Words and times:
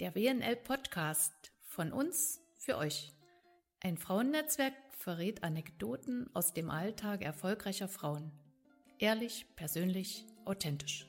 Der 0.00 0.14
WNL 0.14 0.56
Podcast 0.56 1.52
von 1.62 1.92
uns 1.92 2.40
für 2.58 2.76
euch. 2.78 3.12
Ein 3.80 3.96
Frauennetzwerk 3.96 4.74
verrät 4.96 5.42
Anekdoten 5.44 6.28
aus 6.34 6.52
dem 6.52 6.70
Alltag 6.70 7.22
erfolgreicher 7.22 7.88
Frauen. 7.88 8.32
Ehrlich, 8.98 9.46
persönlich, 9.56 10.26
authentisch. 10.44 11.06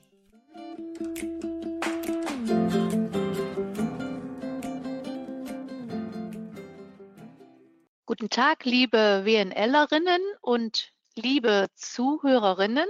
Guten 8.06 8.30
Tag, 8.30 8.64
liebe 8.64 9.22
WNLerinnen 9.24 10.22
und 10.42 10.92
liebe 11.16 11.66
Zuhörerinnen. 11.74 12.86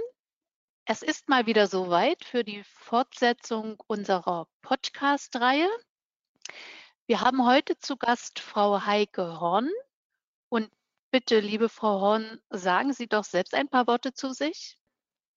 Es 0.85 1.01
ist 1.01 1.29
mal 1.29 1.45
wieder 1.45 1.67
soweit 1.67 2.25
für 2.25 2.43
die 2.43 2.61
Fortsetzung 2.65 3.81
unserer 3.87 4.49
Podcast-Reihe. 4.63 5.69
Wir 7.05 7.21
haben 7.21 7.47
heute 7.47 7.77
zu 7.79 7.95
Gast 7.95 8.39
Frau 8.39 8.85
Heike 8.85 9.39
Horn. 9.39 9.69
Und 10.49 10.69
bitte, 11.09 11.39
liebe 11.39 11.69
Frau 11.69 12.01
Horn, 12.01 12.41
sagen 12.49 12.91
Sie 12.91 13.07
doch 13.07 13.23
selbst 13.23 13.53
ein 13.53 13.69
paar 13.69 13.87
Worte 13.87 14.13
zu 14.13 14.33
sich. 14.33 14.77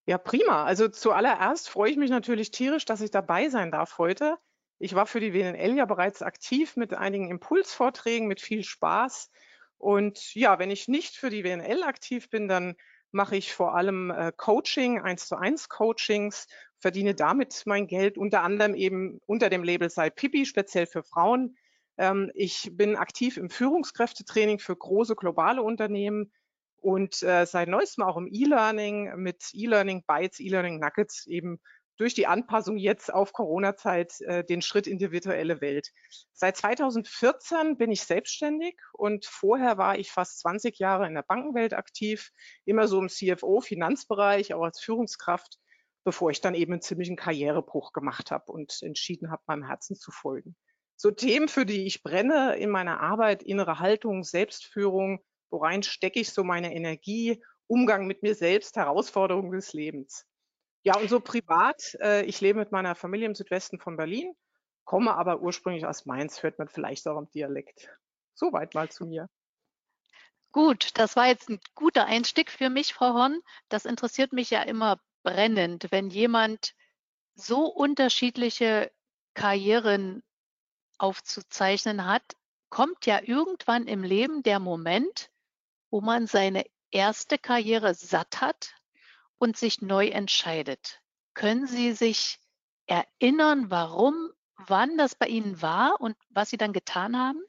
Ja, 0.06 0.18
prima. 0.18 0.64
Also 0.64 0.88
zuallererst 0.88 1.68
freue 1.68 1.92
ich 1.92 1.96
mich 1.96 2.10
natürlich 2.10 2.50
tierisch, 2.50 2.84
dass 2.84 3.00
ich 3.00 3.12
dabei 3.12 3.48
sein 3.48 3.70
darf 3.70 3.98
heute. 3.98 4.38
Ich 4.80 4.96
war 4.96 5.06
für 5.06 5.20
die 5.20 5.32
WNL 5.32 5.76
ja 5.76 5.84
bereits 5.84 6.22
aktiv 6.22 6.74
mit 6.74 6.92
einigen 6.92 7.30
Impulsvorträgen, 7.30 8.26
mit 8.26 8.40
viel 8.40 8.64
Spaß. 8.64 9.30
Und 9.78 10.34
ja, 10.34 10.58
wenn 10.58 10.72
ich 10.72 10.88
nicht 10.88 11.14
für 11.16 11.30
die 11.30 11.44
WNL 11.44 11.84
aktiv 11.84 12.30
bin, 12.30 12.48
dann 12.48 12.74
mache 13.12 13.36
ich 13.36 13.52
vor 13.52 13.74
allem 13.74 14.10
äh, 14.10 14.32
Coaching, 14.36 15.00
eins 15.00 15.26
zu 15.26 15.36
eins 15.36 15.68
Coachings, 15.68 16.46
verdiene 16.78 17.14
damit 17.14 17.62
mein 17.66 17.86
Geld, 17.86 18.18
unter 18.18 18.42
anderem 18.42 18.74
eben 18.74 19.20
unter 19.26 19.48
dem 19.48 19.64
Label 19.64 19.90
Sei 19.90 20.10
Pipi, 20.10 20.44
speziell 20.46 20.86
für 20.86 21.02
Frauen. 21.02 21.56
Ähm, 21.98 22.30
ich 22.34 22.70
bin 22.72 22.96
aktiv 22.96 23.36
im 23.36 23.50
Führungskräftetraining 23.50 24.58
für 24.58 24.76
große 24.76 25.16
globale 25.16 25.62
Unternehmen 25.62 26.32
und 26.76 27.22
äh, 27.22 27.46
seit 27.46 27.68
neuestem 27.68 28.04
auch 28.04 28.16
im 28.16 28.28
E-Learning 28.30 29.16
mit 29.16 29.50
E-Learning 29.52 30.04
Bytes, 30.06 30.40
E-Learning 30.40 30.78
Nuggets 30.78 31.26
eben 31.26 31.58
durch 31.96 32.14
die 32.14 32.26
Anpassung 32.26 32.76
jetzt 32.76 33.12
auf 33.12 33.32
Corona-Zeit 33.32 34.20
äh, 34.20 34.44
den 34.44 34.62
Schritt 34.62 34.86
in 34.86 34.98
die 34.98 35.12
virtuelle 35.12 35.60
Welt. 35.60 35.90
Seit 36.32 36.56
2014 36.56 37.76
bin 37.76 37.90
ich 37.90 38.02
selbstständig 38.02 38.78
und 38.92 39.26
vorher 39.26 39.78
war 39.78 39.98
ich 39.98 40.10
fast 40.10 40.40
20 40.40 40.78
Jahre 40.78 41.06
in 41.06 41.14
der 41.14 41.22
Bankenwelt 41.22 41.74
aktiv, 41.74 42.30
immer 42.64 42.88
so 42.88 43.00
im 43.00 43.08
CFO-Finanzbereich, 43.08 44.54
auch 44.54 44.64
als 44.64 44.80
Führungskraft, 44.80 45.58
bevor 46.04 46.30
ich 46.30 46.40
dann 46.40 46.54
eben 46.54 46.72
einen 46.72 46.82
ziemlichen 46.82 47.16
Karrierebruch 47.16 47.92
gemacht 47.92 48.30
habe 48.30 48.52
und 48.52 48.78
entschieden 48.82 49.30
habe, 49.30 49.42
meinem 49.46 49.64
Herzen 49.64 49.96
zu 49.96 50.10
folgen. 50.10 50.56
So 50.96 51.10
Themen, 51.10 51.48
für 51.48 51.66
die 51.66 51.86
ich 51.86 52.02
brenne 52.02 52.56
in 52.56 52.70
meiner 52.70 53.00
Arbeit, 53.00 53.42
innere 53.42 53.80
Haltung, 53.80 54.24
Selbstführung, 54.24 55.20
worein 55.50 55.82
stecke 55.82 56.20
ich 56.20 56.30
so 56.30 56.42
meine 56.44 56.74
Energie, 56.74 57.42
Umgang 57.66 58.06
mit 58.06 58.22
mir 58.22 58.34
selbst, 58.34 58.76
Herausforderungen 58.76 59.50
des 59.50 59.72
Lebens. 59.72 60.24
Ja, 60.86 60.96
und 60.98 61.10
so 61.10 61.18
privat, 61.18 61.96
äh, 62.00 62.22
ich 62.26 62.40
lebe 62.40 62.60
mit 62.60 62.70
meiner 62.70 62.94
Familie 62.94 63.26
im 63.26 63.34
Südwesten 63.34 63.80
von 63.80 63.96
Berlin, 63.96 64.36
komme 64.84 65.16
aber 65.16 65.40
ursprünglich 65.40 65.84
aus 65.84 66.06
Mainz, 66.06 66.44
hört 66.44 66.60
man 66.60 66.68
vielleicht 66.68 67.08
auch 67.08 67.18
im 67.18 67.28
Dialekt. 67.28 67.90
Soweit 68.34 68.72
mal 68.74 68.88
zu 68.88 69.04
mir. 69.04 69.28
Gut, 70.52 70.90
das 70.94 71.16
war 71.16 71.26
jetzt 71.26 71.48
ein 71.48 71.58
guter 71.74 72.06
Einstieg 72.06 72.52
für 72.52 72.70
mich, 72.70 72.94
Frau 72.94 73.14
Horn. 73.14 73.40
Das 73.68 73.84
interessiert 73.84 74.32
mich 74.32 74.50
ja 74.50 74.62
immer 74.62 75.00
brennend, 75.24 75.90
wenn 75.90 76.08
jemand 76.08 76.76
so 77.34 77.66
unterschiedliche 77.66 78.92
Karrieren 79.34 80.22
aufzuzeichnen 80.98 82.06
hat, 82.06 82.36
kommt 82.68 83.06
ja 83.06 83.20
irgendwann 83.24 83.88
im 83.88 84.04
Leben 84.04 84.44
der 84.44 84.60
Moment, 84.60 85.32
wo 85.90 86.00
man 86.00 86.28
seine 86.28 86.64
erste 86.92 87.38
Karriere 87.38 87.92
satt 87.94 88.40
hat 88.40 88.75
und 89.38 89.56
sich 89.56 89.82
neu 89.82 90.08
entscheidet. 90.08 91.00
Können 91.34 91.66
Sie 91.66 91.92
sich 91.92 92.38
erinnern, 92.86 93.66
warum, 93.70 94.30
wann 94.66 94.96
das 94.96 95.14
bei 95.14 95.26
Ihnen 95.26 95.60
war 95.60 96.00
und 96.00 96.16
was 96.30 96.50
Sie 96.50 96.56
dann 96.56 96.72
getan 96.72 97.18
haben? 97.18 97.42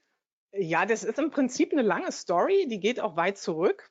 Ja, 0.51 0.85
das 0.85 1.03
ist 1.03 1.19
im 1.19 1.29
Prinzip 1.29 1.71
eine 1.71 1.83
lange 1.83 2.11
Story, 2.11 2.67
die 2.69 2.79
geht 2.79 2.99
auch 2.99 3.15
weit 3.15 3.37
zurück. 3.37 3.89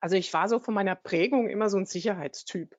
Also 0.00 0.16
ich 0.16 0.32
war 0.32 0.48
so 0.48 0.60
von 0.60 0.74
meiner 0.74 0.94
Prägung 0.94 1.48
immer 1.48 1.68
so 1.68 1.78
ein 1.78 1.86
Sicherheitstyp. 1.86 2.76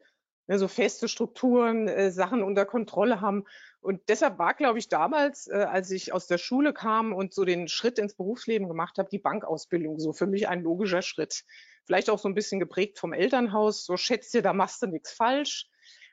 Ne, 0.48 0.58
so 0.58 0.68
feste 0.68 1.08
Strukturen, 1.08 1.88
äh, 1.88 2.12
Sachen 2.12 2.42
unter 2.42 2.66
Kontrolle 2.66 3.22
haben. 3.22 3.46
Und 3.82 4.02
deshalb 4.10 4.40
war, 4.40 4.56
glaube 4.56 4.80
ich, 4.80 4.90
damals, 4.90 5.48
äh, 5.48 5.58
als 5.58 5.92
ich 5.92 6.12
aus 6.12 6.26
der 6.26 6.40
Schule 6.40 6.74
kam 6.74 7.14
und 7.14 7.34
so 7.34 7.46
den 7.46 7.68
Schritt 7.68 8.00
ins 8.00 8.16
Berufsleben 8.16 8.68
gemacht 8.68 8.98
habe, 8.98 9.10
die 9.10 9.20
Bankausbildung 9.20 10.00
so 10.00 10.12
für 10.12 10.26
mich 10.26 10.48
ein 10.48 10.64
logischer 10.64 11.04
Schritt 11.04 11.44
vielleicht 11.90 12.12
auch 12.12 12.20
so 12.20 12.30
ein 12.30 12.36
bisschen 12.36 12.60
geprägt 12.60 13.00
vom 13.00 13.14
Elternhaus, 13.14 13.84
so 13.84 13.98
schätzt 13.98 14.36
dir, 14.36 14.44
da 14.44 14.54
machst 14.54 14.80
du 14.84 14.86
nichts 14.86 15.12
falsch, 15.12 15.68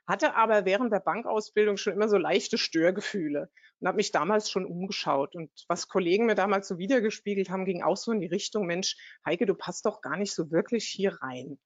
hatte 0.06 0.34
aber 0.34 0.64
während 0.64 0.90
der 0.90 1.00
Bankausbildung 1.00 1.76
schon 1.76 1.92
immer 1.92 2.08
so 2.08 2.16
leichte 2.16 2.56
Störgefühle 2.56 3.50
und 3.78 3.86
habe 3.86 3.96
mich 3.96 4.10
damals 4.10 4.50
schon 4.50 4.64
umgeschaut. 4.64 5.36
Und 5.36 5.50
was 5.68 5.88
Kollegen 5.88 6.24
mir 6.24 6.34
damals 6.34 6.66
so 6.66 6.78
wiedergespiegelt 6.78 7.50
haben, 7.50 7.66
ging 7.66 7.82
auch 7.82 7.98
so 7.98 8.10
in 8.10 8.20
die 8.20 8.26
Richtung, 8.26 8.64
Mensch, 8.64 8.96
Heike, 9.26 9.44
du 9.44 9.54
passt 9.54 9.84
doch 9.84 10.00
gar 10.00 10.16
nicht 10.16 10.32
so 10.32 10.50
wirklich 10.50 10.86
hier 10.86 11.20
rein. 11.20 11.58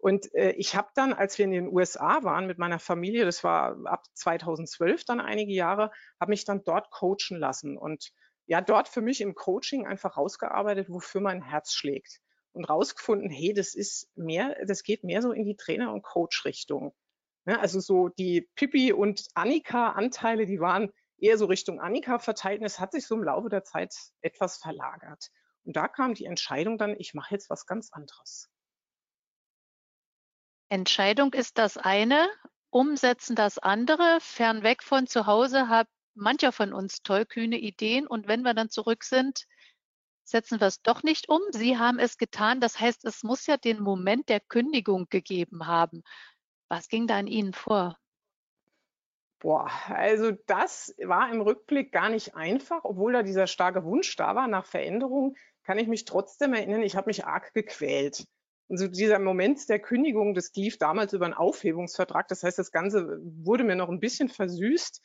Und 0.00 0.32
äh, 0.36 0.52
ich 0.52 0.76
habe 0.76 0.90
dann, 0.94 1.12
als 1.12 1.36
wir 1.36 1.46
in 1.46 1.50
den 1.50 1.66
USA 1.66 2.22
waren 2.22 2.46
mit 2.46 2.58
meiner 2.58 2.78
Familie, 2.78 3.24
das 3.24 3.42
war 3.42 3.76
ab 3.86 4.04
2012 4.14 5.04
dann 5.04 5.18
einige 5.18 5.52
Jahre, 5.52 5.90
habe 6.20 6.30
mich 6.30 6.44
dann 6.44 6.62
dort 6.62 6.92
coachen 6.92 7.36
lassen 7.36 7.76
und 7.76 8.12
ja, 8.46 8.60
dort 8.60 8.86
für 8.86 9.00
mich 9.00 9.20
im 9.20 9.34
Coaching 9.34 9.84
einfach 9.84 10.16
rausgearbeitet, 10.16 10.88
wofür 10.88 11.20
mein 11.20 11.42
Herz 11.42 11.72
schlägt 11.72 12.20
und 12.52 12.64
rausgefunden, 12.64 13.30
hey, 13.30 13.52
das 13.52 13.74
ist 13.74 14.08
mehr, 14.16 14.56
das 14.66 14.82
geht 14.82 15.04
mehr 15.04 15.22
so 15.22 15.32
in 15.32 15.44
die 15.44 15.56
Trainer- 15.56 15.92
und 15.92 16.02
Coach-Richtung. 16.02 16.94
Ja, 17.46 17.54
ne, 17.54 17.60
also 17.60 17.80
so 17.80 18.08
die 18.08 18.48
Pippi 18.56 18.92
und 18.92 19.26
Annika-Anteile, 19.34 20.46
die 20.46 20.60
waren 20.60 20.92
eher 21.18 21.38
so 21.38 21.46
Richtung 21.46 21.80
Annika 21.80 22.18
verteilt 22.18 22.60
und 22.60 22.66
es 22.66 22.78
hat 22.78 22.92
sich 22.92 23.06
so 23.06 23.14
im 23.14 23.24
Laufe 23.24 23.48
der 23.48 23.64
Zeit 23.64 23.94
etwas 24.20 24.58
verlagert. 24.58 25.28
Und 25.64 25.76
da 25.76 25.88
kam 25.88 26.14
die 26.14 26.24
Entscheidung 26.24 26.78
dann, 26.78 26.94
ich 26.98 27.14
mache 27.14 27.34
jetzt 27.34 27.50
was 27.50 27.66
ganz 27.66 27.92
anderes. 27.92 28.50
Entscheidung 30.70 31.32
ist 31.32 31.58
das 31.58 31.78
eine, 31.78 32.28
umsetzen 32.70 33.34
das 33.34 33.58
andere. 33.58 34.18
Fernweg 34.20 34.82
von 34.82 35.06
zu 35.06 35.26
Hause 35.26 35.68
hat 35.68 35.88
mancher 36.14 36.52
von 36.52 36.72
uns 36.72 37.02
tollkühne 37.02 37.58
Ideen 37.58 38.06
und 38.06 38.28
wenn 38.28 38.42
wir 38.42 38.54
dann 38.54 38.68
zurück 38.68 39.04
sind, 39.04 39.46
setzen 40.30 40.60
wir 40.60 40.66
es 40.66 40.82
doch 40.82 41.02
nicht 41.02 41.28
um. 41.28 41.40
Sie 41.50 41.78
haben 41.78 41.98
es 41.98 42.18
getan. 42.18 42.60
Das 42.60 42.80
heißt, 42.80 43.04
es 43.04 43.22
muss 43.22 43.46
ja 43.46 43.56
den 43.56 43.80
Moment 43.80 44.28
der 44.28 44.40
Kündigung 44.40 45.06
gegeben 45.10 45.66
haben. 45.66 46.02
Was 46.68 46.88
ging 46.88 47.06
da 47.06 47.16
an 47.16 47.26
Ihnen 47.26 47.52
vor? 47.52 47.96
Boah, 49.40 49.70
also 49.86 50.32
das 50.46 50.94
war 50.98 51.30
im 51.32 51.40
Rückblick 51.40 51.92
gar 51.92 52.08
nicht 52.08 52.34
einfach, 52.34 52.80
obwohl 52.82 53.12
da 53.12 53.22
dieser 53.22 53.46
starke 53.46 53.84
Wunsch 53.84 54.16
da 54.16 54.34
war 54.34 54.48
nach 54.48 54.66
Veränderung, 54.66 55.36
kann 55.62 55.78
ich 55.78 55.86
mich 55.86 56.04
trotzdem 56.04 56.54
erinnern, 56.54 56.82
ich 56.82 56.96
habe 56.96 57.08
mich 57.08 57.24
arg 57.24 57.54
gequält. 57.54 58.26
Und 58.66 58.78
so 58.78 58.88
dieser 58.88 59.18
Moment 59.18 59.68
der 59.68 59.78
Kündigung, 59.78 60.34
das 60.34 60.52
lief 60.54 60.76
damals 60.76 61.12
über 61.12 61.24
einen 61.24 61.34
Aufhebungsvertrag. 61.34 62.28
Das 62.28 62.42
heißt, 62.42 62.58
das 62.58 62.70
Ganze 62.70 63.18
wurde 63.22 63.64
mir 63.64 63.76
noch 63.76 63.88
ein 63.88 64.00
bisschen 64.00 64.28
versüßt. 64.28 65.00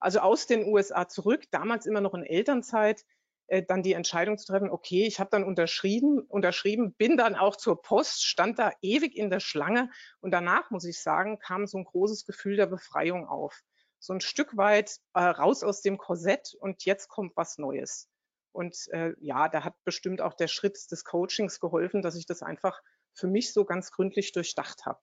Also 0.00 0.18
aus 0.18 0.46
den 0.46 0.66
USA 0.66 1.08
zurück, 1.08 1.44
damals 1.50 1.86
immer 1.86 2.02
noch 2.02 2.12
in 2.12 2.24
Elternzeit, 2.24 3.04
äh, 3.48 3.62
dann 3.62 3.82
die 3.82 3.92
Entscheidung 3.92 4.38
zu 4.38 4.46
treffen, 4.46 4.70
okay, 4.70 5.06
ich 5.06 5.20
habe 5.20 5.30
dann 5.30 5.44
unterschrieben, 5.44 6.20
unterschrieben, 6.20 6.94
bin 6.94 7.16
dann 7.16 7.34
auch 7.34 7.56
zur 7.56 7.80
Post, 7.80 8.24
stand 8.24 8.58
da 8.58 8.72
ewig 8.82 9.16
in 9.16 9.30
der 9.30 9.40
Schlange 9.40 9.90
und 10.20 10.30
danach, 10.30 10.70
muss 10.70 10.84
ich 10.84 11.00
sagen, 11.02 11.38
kam 11.38 11.66
so 11.66 11.78
ein 11.78 11.84
großes 11.84 12.24
Gefühl 12.24 12.56
der 12.56 12.66
Befreiung 12.66 13.26
auf. 13.26 13.60
So 13.98 14.12
ein 14.12 14.20
Stück 14.20 14.56
weit 14.56 14.98
äh, 15.14 15.20
raus 15.20 15.62
aus 15.62 15.80
dem 15.80 15.98
Korsett 15.98 16.54
und 16.60 16.84
jetzt 16.84 17.08
kommt 17.08 17.36
was 17.36 17.58
Neues. 17.58 18.08
Und 18.52 18.88
äh, 18.92 19.12
ja, 19.20 19.48
da 19.48 19.64
hat 19.64 19.74
bestimmt 19.84 20.20
auch 20.20 20.34
der 20.34 20.48
Schritt 20.48 20.78
des 20.90 21.04
Coachings 21.04 21.60
geholfen, 21.60 22.02
dass 22.02 22.16
ich 22.16 22.26
das 22.26 22.42
einfach 22.42 22.80
für 23.14 23.26
mich 23.26 23.52
so 23.52 23.64
ganz 23.64 23.90
gründlich 23.90 24.32
durchdacht 24.32 24.86
habe 24.86 25.00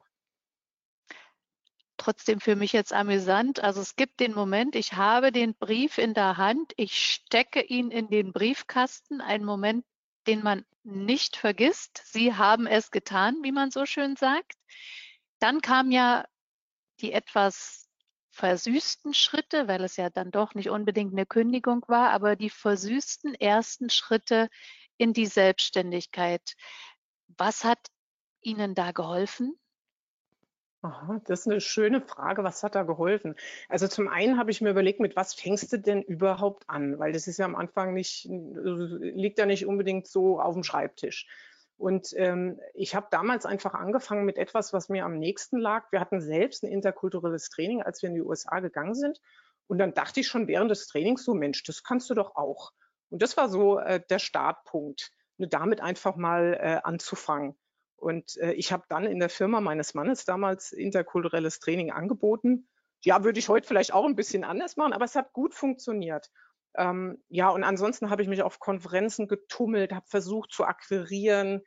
trotzdem 2.04 2.42
für 2.42 2.56
mich 2.56 2.74
jetzt 2.74 2.92
amüsant. 2.92 3.64
Also 3.64 3.80
es 3.82 3.96
gibt 3.96 4.20
den 4.20 4.34
Moment, 4.34 4.76
ich 4.76 4.94
habe 4.94 5.32
den 5.32 5.56
Brief 5.56 5.98
in 5.98 6.14
der 6.14 6.38
Hand, 6.38 6.74
ich 6.76 6.98
stecke 6.98 7.62
ihn 7.62 7.92
in 7.92 8.10
den 8.10 8.34
Briefkasten, 8.34 9.22
ein 9.22 9.46
Moment, 9.46 9.86
den 10.28 10.44
man 10.44 10.66
nicht 10.84 11.38
vergisst. 11.38 12.02
Sie 12.06 12.36
haben 12.36 12.68
es 12.68 12.92
getan, 12.92 13.38
wie 13.42 13.54
man 13.54 13.72
so 13.72 13.86
schön 13.86 14.18
sagt. 14.18 14.58
Dann 15.40 15.62
kam 15.62 15.92
ja 15.92 16.26
die 17.00 17.14
etwas 17.14 17.88
versüßten 18.32 19.14
Schritte, 19.14 19.68
weil 19.70 19.84
es 19.84 19.96
ja 19.96 20.10
dann 20.10 20.32
doch 20.32 20.56
nicht 20.56 20.70
unbedingt 20.70 21.14
eine 21.14 21.26
Kündigung 21.26 21.86
war, 21.88 22.10
aber 22.10 22.36
die 22.36 22.50
versüßten 22.50 23.36
ersten 23.36 23.90
Schritte 23.90 24.50
in 24.98 25.14
die 25.14 25.28
Selbstständigkeit. 25.28 26.56
Was 27.38 27.64
hat 27.64 27.80
Ihnen 28.42 28.76
da 28.76 28.92
geholfen? 28.92 29.58
Aha, 30.84 31.22
das 31.24 31.42
ist 31.42 31.48
eine 31.48 31.62
schöne 31.62 32.02
Frage. 32.02 32.44
Was 32.44 32.62
hat 32.62 32.76
da 32.76 32.84
geholfen? 32.84 33.36
Also 33.70 33.88
zum 33.88 34.10
einen 34.10 34.38
habe 34.38 34.52
ich 34.52 34.60
mir 34.60 34.70
überlegt, 34.70 35.00
mit 35.00 35.16
was 35.16 35.34
fängst 35.34 35.72
du 35.72 35.80
denn 35.80 36.02
überhaupt 36.02 36.70
an? 36.70 37.00
Weil 37.00 37.14
das 37.14 37.28
ist 37.28 37.38
ja 37.38 37.46
am 37.46 37.56
Anfang 37.56 37.94
nicht, 37.94 38.28
liegt 38.30 39.40
ja 39.40 39.46
nicht 39.46 39.66
unbedingt 39.66 40.08
so 40.08 40.42
auf 40.42 40.56
dem 40.56 40.64
Schreibtisch. 40.64 41.26
Und 41.78 42.14
ähm, 42.18 42.60
ich 42.74 42.96
habe 42.96 43.08
damals 43.12 43.46
einfach 43.46 43.74
angefangen 43.76 44.26
mit 44.26 44.38
etwas, 44.38 44.74
was 44.74 44.90
mir 44.90 45.06
am 45.06 45.18
nächsten 45.18 45.58
lag. 45.58 45.90
Wir 45.94 46.02
hatten 46.02 46.20
selbst 46.20 46.64
ein 46.64 46.72
interkulturelles 46.72 47.50
Training, 47.50 47.82
als 47.82 48.02
wir 48.02 48.10
in 48.10 48.16
die 48.16 48.22
USA 48.22 48.60
gegangen 48.60 48.94
sind. 48.94 49.22
Und 49.68 49.78
dann 49.78 49.94
dachte 49.94 50.20
ich 50.20 50.28
schon 50.28 50.50
während 50.50 50.70
des 50.70 50.88
Trainings 50.88 51.24
so, 51.24 51.34
Mensch, 51.34 51.64
das 51.64 51.84
kannst 51.84 52.10
du 52.10 52.14
doch 52.14 52.36
auch. 52.36 52.74
Und 53.10 53.22
das 53.22 53.38
war 53.38 53.48
so 53.48 53.80
äh, 53.80 54.02
der 54.10 54.20
Startpunkt, 54.20 55.12
ne, 55.38 55.48
damit 55.48 55.80
einfach 55.80 56.18
mal 56.18 56.58
äh, 56.60 56.80
anzufangen. 56.84 57.56
Und 58.04 58.38
äh, 58.38 58.52
ich 58.54 58.72
habe 58.72 58.84
dann 58.90 59.06
in 59.06 59.20
der 59.20 59.30
Firma 59.30 59.62
meines 59.62 59.94
Mannes 59.94 60.26
damals 60.26 60.72
interkulturelles 60.74 61.60
Training 61.60 61.92
angeboten. 61.92 62.68
Ja, 63.02 63.24
würde 63.24 63.40
ich 63.40 63.50
heute 63.50 63.68
vielleicht 63.68 63.94
auch 63.94 64.06
ein 64.06 64.16
bisschen 64.16 64.44
anders 64.44 64.76
machen, 64.76 64.94
aber 64.94 65.06
es 65.06 65.16
hat 65.16 65.34
gut 65.34 65.54
funktioniert. 65.54 66.30
Ähm, 66.76 67.24
ja, 67.30 67.50
und 67.50 67.64
ansonsten 67.64 68.10
habe 68.10 68.22
ich 68.22 68.28
mich 68.28 68.44
auf 68.44 68.60
Konferenzen 68.60 69.28
getummelt, 69.28 69.94
habe 69.94 70.06
versucht 70.08 70.52
zu 70.52 70.66
akquirieren. 70.66 71.62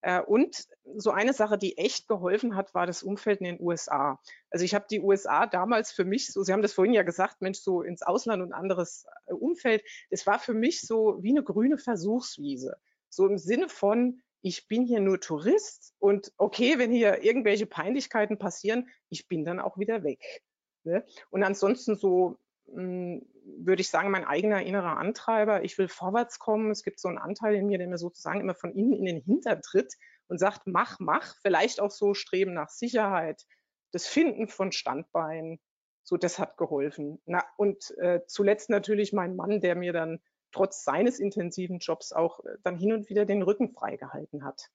Äh, 0.00 0.20
und 0.20 0.64
so 0.96 1.10
eine 1.10 1.34
Sache, 1.34 1.58
die 1.58 1.76
echt 1.76 2.08
geholfen 2.08 2.56
hat, 2.56 2.74
war 2.74 2.86
das 2.86 3.02
Umfeld 3.02 3.40
in 3.40 3.44
den 3.44 3.60
USA. 3.60 4.18
Also 4.50 4.64
ich 4.64 4.74
habe 4.74 4.86
die 4.90 5.00
USA 5.00 5.46
damals 5.46 5.92
für 5.92 6.04
mich, 6.04 6.32
so 6.32 6.42
Sie 6.42 6.52
haben 6.52 6.62
das 6.62 6.72
vorhin 6.72 6.94
ja 6.94 7.02
gesagt, 7.02 7.42
Mensch, 7.42 7.58
so 7.58 7.82
ins 7.82 8.02
Ausland 8.02 8.42
und 8.42 8.52
anderes 8.52 9.04
äh, 9.26 9.34
Umfeld, 9.34 9.82
es 10.10 10.26
war 10.26 10.38
für 10.38 10.54
mich 10.54 10.80
so 10.80 11.18
wie 11.20 11.30
eine 11.30 11.44
grüne 11.44 11.76
Versuchswiese. 11.76 12.76
So 13.10 13.26
im 13.26 13.36
Sinne 13.36 13.68
von, 13.68 14.22
ich 14.42 14.68
bin 14.68 14.84
hier 14.84 15.00
nur 15.00 15.20
Tourist 15.20 15.94
und 15.98 16.32
okay, 16.36 16.78
wenn 16.78 16.92
hier 16.92 17.22
irgendwelche 17.22 17.66
Peinlichkeiten 17.66 18.38
passieren, 18.38 18.88
ich 19.08 19.28
bin 19.28 19.44
dann 19.44 19.60
auch 19.60 19.78
wieder 19.78 20.02
weg. 20.02 20.42
Ne? 20.84 21.04
Und 21.30 21.44
ansonsten 21.44 21.96
so 21.96 22.38
hm, 22.66 23.26
würde 23.44 23.82
ich 23.82 23.88
sagen, 23.88 24.10
mein 24.10 24.24
eigener 24.24 24.62
innerer 24.62 24.96
Antreiber. 24.96 25.64
Ich 25.64 25.78
will 25.78 25.88
vorwärts 25.88 26.38
kommen. 26.38 26.70
Es 26.70 26.82
gibt 26.82 27.00
so 27.00 27.08
einen 27.08 27.18
Anteil 27.18 27.54
in 27.54 27.66
mir, 27.66 27.78
der 27.78 27.88
mir 27.88 27.98
sozusagen 27.98 28.40
immer 28.40 28.54
von 28.54 28.72
innen 28.72 28.94
in 28.94 29.04
den 29.04 29.20
Hintertritt 29.20 29.94
und 30.28 30.38
sagt, 30.38 30.62
mach, 30.66 30.98
mach. 31.00 31.34
Vielleicht 31.42 31.80
auch 31.80 31.90
so 31.90 32.14
Streben 32.14 32.54
nach 32.54 32.68
Sicherheit, 32.68 33.44
das 33.92 34.06
Finden 34.06 34.48
von 34.48 34.72
Standbeinen. 34.72 35.60
So, 36.04 36.16
das 36.16 36.38
hat 36.38 36.56
geholfen. 36.56 37.20
Na, 37.26 37.44
und 37.56 37.96
äh, 37.98 38.20
zuletzt 38.26 38.70
natürlich 38.70 39.12
mein 39.12 39.36
Mann, 39.36 39.60
der 39.60 39.76
mir 39.76 39.92
dann 39.92 40.20
trotz 40.52 40.84
seines 40.84 41.18
intensiven 41.18 41.78
Jobs 41.78 42.12
auch 42.12 42.40
äh, 42.44 42.56
dann 42.62 42.76
hin 42.76 42.92
und 42.92 43.08
wieder 43.08 43.24
den 43.24 43.42
Rücken 43.42 43.72
freigehalten 43.72 44.44
hat. 44.44 44.70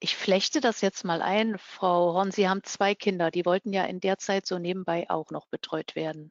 Ich 0.00 0.16
flechte 0.16 0.60
das 0.60 0.82
jetzt 0.82 1.04
mal 1.04 1.22
ein, 1.22 1.56
Frau 1.58 2.12
Horn. 2.12 2.30
Sie 2.30 2.48
haben 2.48 2.62
zwei 2.62 2.94
Kinder, 2.94 3.30
die 3.30 3.46
wollten 3.46 3.72
ja 3.72 3.84
in 3.84 4.00
der 4.00 4.18
Zeit 4.18 4.46
so 4.46 4.58
nebenbei 4.58 5.08
auch 5.08 5.30
noch 5.30 5.46
betreut 5.46 5.94
werden. 5.94 6.30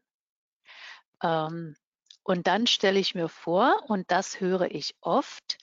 Ähm, 1.23 1.75
und 2.21 2.47
dann 2.47 2.67
stelle 2.67 2.99
ich 2.99 3.15
mir 3.15 3.29
vor, 3.29 3.83
und 3.87 4.11
das 4.11 4.39
höre 4.39 4.69
ich 4.71 4.95
oft, 5.01 5.57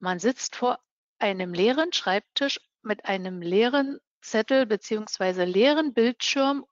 man 0.00 0.18
sitzt 0.18 0.56
vor 0.56 0.80
einem 1.18 1.54
leeren 1.54 1.92
Schreibtisch 1.92 2.60
mit 2.82 3.04
einem 3.04 3.40
leeren 3.40 4.00
Zettel 4.20 4.66
beziehungsweise 4.66 5.44
leeren 5.44 5.94
Bildschirm 5.94 6.66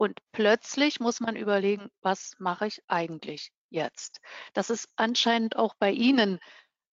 und 0.00 0.18
plötzlich 0.32 0.98
muss 0.98 1.20
man 1.20 1.36
überlegen, 1.36 1.90
was 2.00 2.34
mache 2.38 2.66
ich 2.66 2.82
eigentlich 2.88 3.52
jetzt? 3.68 4.22
Das 4.54 4.70
ist 4.70 4.88
anscheinend 4.96 5.56
auch 5.56 5.74
bei 5.78 5.90
Ihnen 5.90 6.40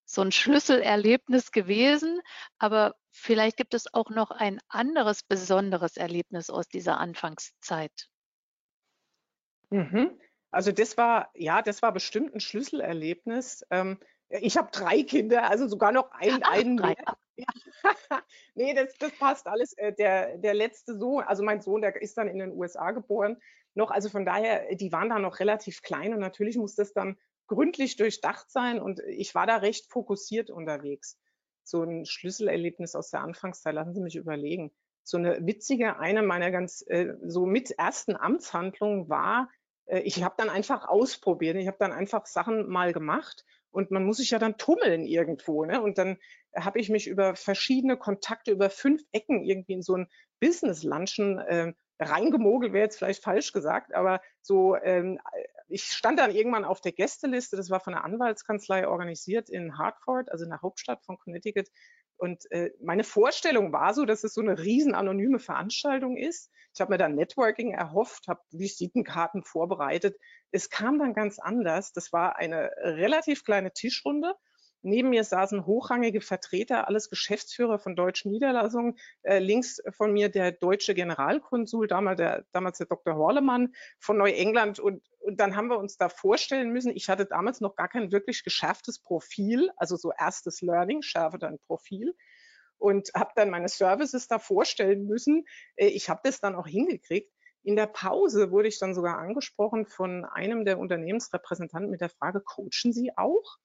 so 0.04 0.22
ein 0.22 0.34
Schlüsselerlebnis 0.34 1.54
gewesen, 1.54 2.20
aber 2.58 2.96
vielleicht 3.12 3.56
gibt 3.56 3.74
es 3.76 3.94
auch 3.94 4.10
noch 4.10 4.32
ein 4.32 4.60
anderes 4.68 5.24
besonderes 5.24 5.96
Erlebnis 5.96 6.50
aus 6.50 6.68
dieser 6.68 6.98
Anfangszeit. 7.00 8.10
Mhm. 9.70 10.20
Also 10.52 10.74
das 10.74 10.98
war, 10.98 11.32
ja, 11.34 11.62
das 11.62 11.82
war 11.82 11.94
bestimmt 11.94 12.36
ein 12.36 12.42
Schlüsselerlebnis. 12.42 13.66
Ähm, 13.70 14.02
ich 14.28 14.58
habe 14.58 14.70
drei 14.70 15.04
Kinder, 15.04 15.50
also 15.50 15.70
sogar 15.70 15.94
noch 15.94 16.12
ein, 16.12 16.44
Ach, 16.44 16.52
einen 16.52 16.76
drei. 16.76 16.88
mehr. 16.90 17.18
nee, 18.56 18.74
das, 18.74 18.94
das 18.98 19.12
passt 19.18 19.48
alles. 19.48 19.74
Äh, 19.74 19.94
der, 19.94 20.38
der 20.38 20.54
letzte 20.54 20.98
Sohn, 20.98 21.24
also 21.24 21.44
mein 21.44 21.62
Sohn, 21.62 21.82
der 21.82 22.02
ist 22.02 22.18
dann 22.18 22.28
in 22.28 22.40
den 22.40 22.54
USA 22.54 22.92
geboren. 22.92 23.38
Noch, 23.74 23.92
also 23.92 24.10
von 24.10 24.26
daher, 24.26 24.76
die 24.76 24.92
waren 24.92 25.10
da 25.10 25.20
noch 25.20 25.40
relativ 25.40 25.82
klein 25.82 26.14
und 26.14 26.20
natürlich 26.20 26.58
muss 26.58 26.76
das 26.76 26.94
dann 26.94 27.18
gründlich 27.48 27.96
durchdacht 27.96 28.50
sein 28.50 28.80
und 28.82 29.00
ich 29.08 29.36
war 29.36 29.48
da 29.48 29.58
recht 29.58 29.90
fokussiert 29.92 30.50
unterwegs. 30.50 31.18
So 31.64 31.84
ein 31.84 32.06
Schlüsselerlebnis 32.06 32.96
aus 32.96 33.12
der 33.12 33.22
Anfangszeit, 33.22 33.74
lassen 33.74 33.94
Sie 33.94 34.02
mich 34.02 34.16
überlegen. 34.16 34.72
So 35.04 35.18
eine 35.18 35.46
witzige, 35.46 36.00
eine 36.00 36.22
meiner 36.24 36.52
ganz 36.52 36.84
äh, 36.88 37.14
so 37.24 37.46
mit 37.46 37.72
ersten 37.72 38.16
Amtshandlungen 38.16 39.10
war, 39.10 39.50
äh, 39.88 40.00
ich 40.00 40.24
habe 40.24 40.36
dann 40.38 40.50
einfach 40.50 40.88
ausprobiert. 40.88 41.56
Ich 41.58 41.68
habe 41.68 41.78
dann 41.80 41.92
einfach 41.92 42.26
Sachen 42.26 42.68
mal 42.68 42.94
gemacht 42.94 43.46
und 43.78 43.92
man 43.92 44.04
muss 44.04 44.18
sich 44.18 44.32
ja 44.32 44.40
dann 44.40 44.58
tummeln 44.58 45.06
irgendwo. 45.06 45.64
Ne? 45.64 45.80
Und 45.80 46.00
dann 46.00 46.18
habe 46.56 46.80
ich 46.80 46.90
mich 46.90 47.06
über 47.06 47.36
verschiedene 47.36 47.96
Kontakte, 47.96 48.50
über 48.50 48.72
fünf 48.72 49.04
Ecken 49.12 49.44
irgendwie 49.44 49.74
in 49.74 49.84
so 49.84 49.94
ein 49.94 50.08
Business-Lunchen 50.40 51.38
äh, 51.38 51.74
reingemogelt, 52.00 52.74
wäre 52.74 52.86
jetzt 52.86 52.98
vielleicht 52.98 53.24
falsch 53.24 53.54
gesagt, 53.54 53.94
aber 53.94 54.20
so, 54.42 54.76
ähm, 54.78 55.20
ich 55.68 55.84
stand 55.84 56.18
dann 56.18 56.32
irgendwann 56.32 56.66
auf 56.66 56.82
der 56.82 56.92
Gästeliste, 56.92 57.56
das 57.56 57.70
war 57.70 57.80
von 57.80 57.94
einer 57.94 58.04
Anwaltskanzlei 58.04 58.88
organisiert 58.88 59.48
in 59.48 59.78
Hartford, 59.78 60.32
also 60.32 60.46
in 60.46 60.50
der 60.50 60.64
Hauptstadt 60.64 61.06
von 61.06 61.20
Connecticut. 61.20 61.68
Und 62.18 62.50
äh, 62.52 62.72
meine 62.82 63.04
Vorstellung 63.04 63.72
war 63.72 63.94
so, 63.94 64.06
dass 64.06 64.24
es 64.24 64.34
so 64.34 64.42
eine 64.42 64.60
riesen 64.60 64.96
anonyme 64.96 65.40
Veranstaltung 65.40 66.18
ist. 66.18 66.52
Ich 66.74 66.82
habe 66.82 66.92
mir 66.92 66.98
dann 66.98 67.16
Networking 67.16 67.74
erhofft, 67.74 68.28
habe 68.28 68.42
Visitenkarten 68.52 69.44
vorbereitet. 69.44 70.18
Es 70.52 70.70
kam 70.70 71.00
dann 71.00 71.14
ganz 71.14 71.40
anders. 71.40 71.94
Das 71.94 72.12
war 72.14 72.36
eine 72.36 72.72
relativ 72.82 73.44
kleine 73.44 73.72
Tischrunde 73.72 74.36
Neben 74.82 75.10
mir 75.10 75.24
saßen 75.24 75.66
hochrangige 75.66 76.22
Vertreter, 76.22 76.88
alles 76.88 77.10
Geschäftsführer 77.10 77.80
von 77.80 77.96
deutschen 77.96 78.32
Niederlassungen. 78.32 78.98
Äh, 79.24 79.40
links 79.40 79.82
von 79.90 80.14
mir 80.14 80.30
der 80.30 80.52
deutsche 80.52 80.94
Generalkonsul, 80.94 81.88
damals 81.88 82.18
der, 82.18 82.46
damals 82.52 82.78
der 82.78 82.88
Dr. 82.88 83.16
Horlemann 83.16 83.74
von 84.00 84.18
Neuengland. 84.18 84.80
Und, 84.80 85.04
und 85.20 85.40
dann 85.40 85.56
haben 85.56 85.70
wir 85.70 85.80
uns 85.80 85.98
da 85.98 86.10
vorstellen 86.10 86.72
müssen. 86.72 86.96
Ich 86.96 87.10
hatte 87.10 87.26
damals 87.26 87.60
noch 87.60 87.76
gar 87.76 87.88
kein 87.88 88.12
wirklich 88.12 88.44
geschärftes 88.44 89.00
Profil, 89.00 89.72
also 89.78 89.96
so 89.96 90.12
erstes 90.18 90.62
Learning, 90.62 91.02
schärfe 91.02 91.40
dann 91.40 91.60
Profil 91.68 92.16
und 92.78 93.10
habe 93.16 93.32
dann 93.36 93.50
meine 93.50 93.70
Services 93.70 94.28
da 94.28 94.40
vorstellen 94.40 95.06
müssen. 95.06 95.46
Äh, 95.76 95.88
ich 95.88 96.10
habe 96.10 96.22
das 96.24 96.40
dann 96.40 96.56
auch 96.56 96.68
hingekriegt. 96.68 97.32
In 97.64 97.76
der 97.76 97.88
Pause 97.88 98.52
wurde 98.52 98.70
ich 98.70 98.80
dann 98.80 98.94
sogar 98.94 99.18
angesprochen 99.18 99.88
von 99.88 100.24
einem 100.24 100.64
der 100.64 100.80
Unternehmensrepräsentanten 100.80 101.92
mit 101.92 102.00
der 102.00 102.10
Frage, 102.10 102.40
coachen 102.40 102.94
Sie 102.94 103.12
auch? 103.18 103.58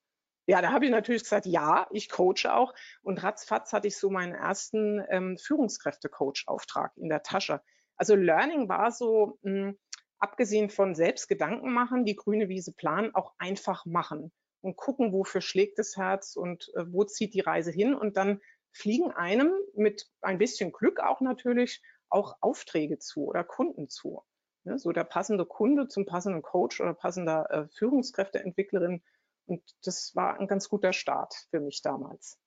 Ja, 0.46 0.60
da 0.60 0.72
habe 0.72 0.86
ich 0.86 0.90
natürlich 0.90 1.22
gesagt, 1.22 1.46
ja, 1.46 1.86
ich 1.92 2.08
coache 2.10 2.52
auch. 2.52 2.74
Und 3.02 3.22
ratzfatz 3.22 3.72
hatte 3.72 3.88
ich 3.88 3.96
so 3.96 4.10
meinen 4.10 4.34
ersten 4.34 5.02
ähm, 5.08 5.38
Führungskräfte-Coach-Auftrag 5.38 6.96
in 6.96 7.08
der 7.08 7.22
Tasche. 7.22 7.60
Also 7.96 8.16
Learning 8.16 8.68
war 8.68 8.90
so, 8.90 9.38
mh, 9.42 9.50
hm, 9.50 9.78
abgesehen 10.18 10.70
von 10.70 10.94
selbst 10.94 11.28
Gedanken 11.28 11.72
machen, 11.72 12.04
die 12.04 12.16
grüne 12.16 12.48
Wiese 12.48 12.72
planen, 12.72 13.14
auch 13.14 13.32
einfach 13.38 13.86
machen 13.86 14.32
und 14.60 14.76
gucken, 14.76 15.12
wofür 15.12 15.40
schlägt 15.40 15.78
das 15.78 15.96
Herz 15.96 16.36
und 16.36 16.70
äh, 16.74 16.84
wo 16.92 17.04
zieht 17.04 17.34
die 17.34 17.40
Reise 17.40 17.70
hin. 17.70 17.94
Und 17.94 18.16
dann 18.16 18.40
fliegen 18.72 19.10
einem 19.12 19.52
mit 19.74 20.08
ein 20.22 20.38
bisschen 20.38 20.72
Glück 20.72 21.00
auch 21.00 21.20
natürlich 21.20 21.82
auch 22.08 22.36
Aufträge 22.40 22.98
zu 22.98 23.26
oder 23.26 23.44
Kunden 23.44 23.88
zu. 23.88 24.22
Ne? 24.64 24.78
So 24.78 24.92
der 24.92 25.04
passende 25.04 25.44
Kunde 25.44 25.88
zum 25.88 26.06
passenden 26.06 26.42
Coach 26.42 26.80
oder 26.80 26.94
passender 26.94 27.50
äh, 27.50 27.68
Führungskräfteentwicklerin 27.76 29.02
und 29.46 29.62
das 29.84 30.14
war 30.14 30.38
ein 30.38 30.46
ganz 30.46 30.68
guter 30.68 30.92
Start 30.92 31.34
für 31.50 31.60
mich 31.60 31.82
damals. 31.82 32.38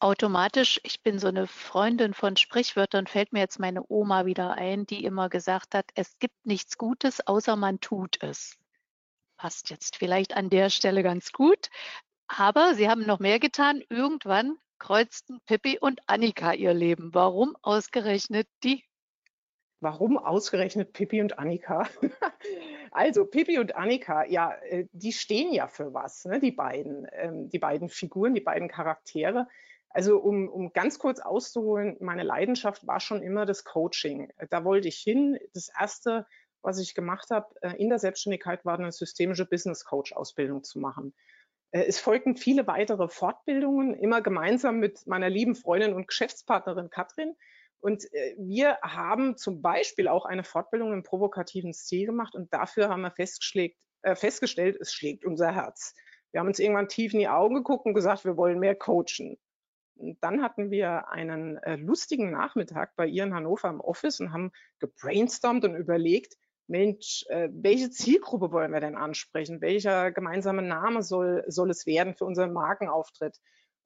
Automatisch, 0.00 0.80
ich 0.82 1.02
bin 1.02 1.18
so 1.18 1.28
eine 1.28 1.46
Freundin 1.46 2.14
von 2.14 2.36
Sprichwörtern, 2.36 3.06
fällt 3.06 3.34
mir 3.34 3.40
jetzt 3.40 3.58
meine 3.58 3.84
Oma 3.88 4.24
wieder 4.24 4.54
ein, 4.54 4.86
die 4.86 5.04
immer 5.04 5.28
gesagt 5.28 5.74
hat, 5.74 5.90
es 5.94 6.18
gibt 6.18 6.46
nichts 6.46 6.78
Gutes, 6.78 7.26
außer 7.26 7.54
man 7.54 7.80
tut 7.80 8.22
es. 8.22 8.56
Passt 9.36 9.68
jetzt 9.70 9.96
vielleicht 9.96 10.34
an 10.36 10.48
der 10.48 10.70
Stelle 10.70 11.02
ganz 11.02 11.32
gut. 11.32 11.68
Aber 12.28 12.74
sie 12.74 12.88
haben 12.88 13.04
noch 13.06 13.18
mehr 13.18 13.40
getan. 13.40 13.82
Irgendwann 13.88 14.58
kreuzten 14.78 15.40
Pippi 15.46 15.78
und 15.78 16.00
Annika 16.06 16.52
ihr 16.52 16.74
Leben. 16.74 17.12
Warum 17.12 17.56
ausgerechnet 17.60 18.48
die? 18.62 18.84
Warum 19.80 20.18
ausgerechnet 20.18 20.92
Pippi 20.92 21.20
und 21.20 21.38
Annika? 21.38 21.88
also 22.90 23.24
Pippi 23.24 23.58
und 23.58 23.76
Annika, 23.76 24.24
ja, 24.26 24.52
äh, 24.68 24.86
die 24.92 25.12
stehen 25.12 25.52
ja 25.52 25.68
für 25.68 25.94
was, 25.94 26.24
ne? 26.24 26.40
die 26.40 26.50
beiden, 26.50 27.06
ähm, 27.12 27.48
die 27.48 27.58
beiden 27.58 27.88
Figuren, 27.88 28.34
die 28.34 28.40
beiden 28.40 28.68
Charaktere. 28.68 29.46
Also 29.90 30.18
um, 30.18 30.48
um 30.48 30.72
ganz 30.72 30.98
kurz 30.98 31.20
auszuholen, 31.20 31.96
meine 32.00 32.22
Leidenschaft 32.22 32.86
war 32.86 33.00
schon 33.00 33.22
immer 33.22 33.44
das 33.44 33.64
Coaching. 33.64 34.32
Da 34.50 34.64
wollte 34.64 34.88
ich 34.88 34.98
hin. 34.98 35.38
Das 35.52 35.68
erste, 35.78 36.26
was 36.62 36.78
ich 36.78 36.94
gemacht 36.94 37.30
habe 37.30 37.54
äh, 37.60 37.76
in 37.76 37.88
der 37.88 37.98
Selbstständigkeit, 37.98 38.64
war 38.64 38.78
eine 38.78 38.92
systemische 38.92 39.46
Business 39.46 39.84
Coach 39.84 40.12
Ausbildung 40.12 40.62
zu 40.62 40.78
machen. 40.78 41.12
Äh, 41.72 41.84
es 41.84 41.98
folgten 41.98 42.36
viele 42.36 42.66
weitere 42.66 43.08
Fortbildungen, 43.08 43.94
immer 43.94 44.20
gemeinsam 44.20 44.78
mit 44.78 45.06
meiner 45.06 45.28
lieben 45.28 45.54
Freundin 45.54 45.92
und 45.92 46.06
Geschäftspartnerin 46.06 46.90
Katrin. 46.90 47.34
Und 47.80 48.04
äh, 48.12 48.34
wir 48.38 48.78
haben 48.82 49.36
zum 49.36 49.62
Beispiel 49.62 50.08
auch 50.08 50.26
eine 50.26 50.44
Fortbildung 50.44 50.92
im 50.92 51.02
provokativen 51.02 51.72
Stil 51.72 52.06
gemacht 52.06 52.34
und 52.34 52.52
dafür 52.52 52.88
haben 52.88 53.02
wir 53.02 53.12
äh, 54.02 54.14
festgestellt, 54.14 54.76
es 54.80 54.92
schlägt 54.92 55.24
unser 55.24 55.54
Herz. 55.54 55.94
Wir 56.32 56.40
haben 56.40 56.48
uns 56.48 56.58
irgendwann 56.58 56.88
tief 56.88 57.12
in 57.12 57.20
die 57.20 57.28
Augen 57.28 57.56
geguckt 57.56 57.86
und 57.86 57.94
gesagt, 57.94 58.24
wir 58.24 58.36
wollen 58.36 58.58
mehr 58.58 58.76
coachen. 58.76 59.38
Und 59.96 60.18
dann 60.22 60.42
hatten 60.42 60.70
wir 60.70 61.08
einen 61.08 61.58
äh, 61.58 61.76
lustigen 61.76 62.30
Nachmittag 62.30 62.94
bei 62.96 63.06
ihr 63.06 63.24
in 63.24 63.34
Hannover 63.34 63.68
im 63.68 63.80
Office 63.80 64.20
und 64.20 64.32
haben 64.32 64.52
gebrainstormt 64.78 65.64
und 65.64 65.74
überlegt, 65.74 66.36
Mensch, 66.68 67.24
äh, 67.28 67.48
welche 67.52 67.90
Zielgruppe 67.90 68.52
wollen 68.52 68.72
wir 68.72 68.80
denn 68.80 68.96
ansprechen? 68.96 69.60
Welcher 69.60 70.12
gemeinsame 70.12 70.62
Name 70.62 71.02
soll, 71.02 71.44
soll 71.48 71.70
es 71.70 71.84
werden 71.84 72.14
für 72.14 72.24
unseren 72.24 72.52
Markenauftritt? 72.52 73.38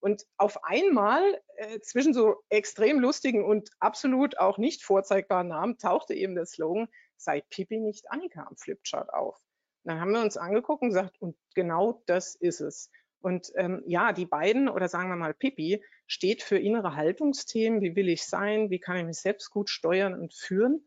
Und 0.05 0.27
auf 0.37 0.63
einmal 0.65 1.41
äh, 1.57 1.81
zwischen 1.81 2.13
so 2.13 2.43
extrem 2.51 3.01
lustigen 3.01 3.43
und 3.43 3.71
absolut 3.79 4.37
auch 4.37 4.59
nicht 4.59 4.85
vorzeigbaren 4.85 5.49
Namen 5.49 5.79
tauchte 5.79 6.13
eben 6.13 6.35
der 6.35 6.45
Slogan, 6.45 6.89
sei 7.17 7.41
Pipi 7.49 7.81
nicht 7.81 8.11
Annika 8.11 8.43
am 8.43 8.55
Flipchart 8.55 9.15
auf. 9.15 9.37
Und 9.83 9.93
dann 9.93 10.01
haben 10.01 10.13
wir 10.13 10.21
uns 10.21 10.37
angeguckt 10.37 10.83
und 10.83 10.91
gesagt, 10.91 11.23
und 11.23 11.39
genau 11.55 12.03
das 12.05 12.35
ist 12.35 12.61
es. 12.61 12.91
Und 13.23 13.51
ähm, 13.55 13.83
ja, 13.87 14.13
die 14.13 14.27
beiden 14.27 14.69
oder 14.69 14.89
sagen 14.89 15.09
wir 15.09 15.17
mal 15.17 15.33
Pipi 15.33 15.83
steht 16.07 16.43
für 16.43 16.59
innere 16.59 16.97
Haltungsthemen. 16.97 17.81
Wie 17.81 17.97
will 17.97 18.11
ich 18.11 18.27
sein? 18.27 18.69
Wie 18.69 18.81
kann 18.81 18.99
ich 18.99 19.05
mich 19.07 19.21
selbst 19.21 19.49
gut 19.49 19.71
steuern 19.71 20.13
und 20.13 20.35
führen? 20.35 20.87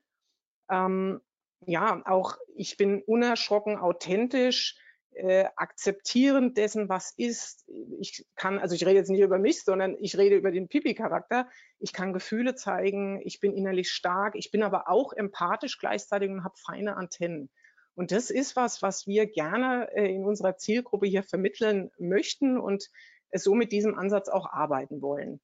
Ähm, 0.70 1.22
ja, 1.66 2.04
auch 2.06 2.38
ich 2.54 2.78
bin 2.78 3.02
unerschrocken, 3.02 3.78
authentisch, 3.78 4.78
äh, 5.18 5.50
akzeptierend 5.56 6.58
dessen, 6.58 6.90
was 6.90 7.14
ist. 7.18 7.68
Ich 8.00 8.26
kann, 8.36 8.60
also 8.60 8.76
ich 8.76 8.86
rede 8.86 8.98
jetzt 8.98 9.10
nicht 9.10 9.22
über 9.22 9.40
mich, 9.40 9.64
sondern 9.64 9.96
ich 10.00 10.18
rede 10.18 10.36
über 10.36 10.52
den 10.52 10.68
Pipi-Charakter. 10.68 11.50
Ich 11.80 11.92
kann 11.92 12.14
Gefühle 12.14 12.56
zeigen, 12.56 13.22
ich 13.26 13.40
bin 13.40 13.54
innerlich 13.54 13.92
stark, 13.92 14.36
ich 14.36 14.52
bin 14.52 14.64
aber 14.64 14.90
auch 14.90 15.14
empathisch 15.14 15.80
gleichzeitig 15.80 16.30
und 16.30 16.44
habe 16.44 16.56
feine 16.58 16.96
Antennen. 16.96 17.50
Und 17.96 18.12
das 18.12 18.30
ist 18.30 18.56
was, 18.56 18.84
was 18.84 19.08
wir 19.08 19.26
gerne 19.26 19.90
äh, 19.92 20.14
in 20.14 20.24
unserer 20.24 20.56
Zielgruppe 20.56 21.08
hier 21.08 21.24
vermitteln 21.24 21.90
möchten 21.98 22.60
und 22.60 22.90
so 23.34 23.56
mit 23.56 23.72
diesem 23.72 23.96
Ansatz 23.96 24.30
auch 24.30 24.46
arbeiten 24.46 25.02
wollen. 25.02 25.42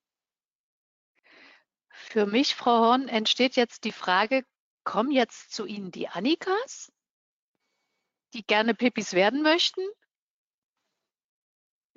Für 1.89 2.27
mich, 2.27 2.53
Frau 2.53 2.79
Horn, 2.79 3.07
entsteht 3.07 3.55
jetzt 3.55 3.85
die 3.85 3.91
Frage, 3.91 4.43
kommen 4.83 5.11
jetzt 5.11 5.51
zu 5.51 5.65
Ihnen 5.65 5.89
die 5.89 6.07
Annikas? 6.07 6.92
Die 8.33 8.45
gerne 8.45 8.73
Pipis 8.73 9.13
werden 9.13 9.43
möchten? 9.43 9.81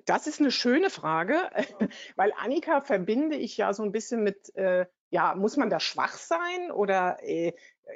Das 0.05 0.28
ist 0.28 0.40
eine 0.40 0.52
schöne 0.52 0.88
Frage, 0.88 1.50
weil 2.16 2.33
Annika 2.37 2.81
verbinde 2.81 3.37
ich 3.37 3.57
ja 3.57 3.73
so 3.73 3.83
ein 3.83 3.93
bisschen 3.93 4.23
mit, 4.23 4.55
äh, 4.55 4.87
ja, 5.11 5.35
muss 5.35 5.57
man 5.57 5.71
da 5.71 5.81
schwach 5.81 6.12
sein 6.12 6.71
oder 6.71 7.19
äh, 7.23 7.52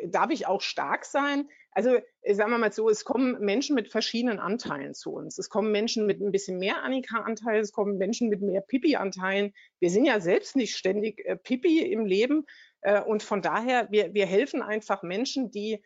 darf 0.06 0.30
ich 0.30 0.46
auch 0.46 0.60
stark 0.60 1.04
sein? 1.04 1.48
Also 1.72 1.98
äh, 2.22 2.34
sagen 2.34 2.50
wir 2.50 2.58
mal 2.58 2.72
so, 2.72 2.88
es 2.88 3.04
kommen 3.04 3.38
Menschen 3.40 3.76
mit 3.76 3.90
verschiedenen 3.90 4.40
Anteilen 4.40 4.94
zu 4.94 5.12
uns. 5.12 5.38
Es 5.38 5.48
kommen 5.48 5.70
Menschen 5.70 6.06
mit 6.06 6.20
ein 6.20 6.32
bisschen 6.32 6.58
mehr 6.58 6.82
Annika-Anteil, 6.82 7.60
es 7.60 7.72
kommen 7.72 7.96
Menschen 7.96 8.28
mit 8.28 8.42
mehr 8.42 8.60
Pipi-Anteilen. 8.60 9.52
Wir 9.78 9.90
sind 9.90 10.04
ja 10.04 10.20
selbst 10.20 10.56
nicht 10.56 10.76
ständig 10.76 11.24
äh, 11.24 11.36
Pipi 11.36 11.80
im 11.80 12.06
Leben 12.06 12.44
äh, 12.80 13.00
und 13.00 13.22
von 13.22 13.40
daher, 13.40 13.88
wir, 13.90 14.14
wir 14.14 14.26
helfen 14.26 14.62
einfach 14.62 15.02
Menschen, 15.02 15.50
die 15.50 15.82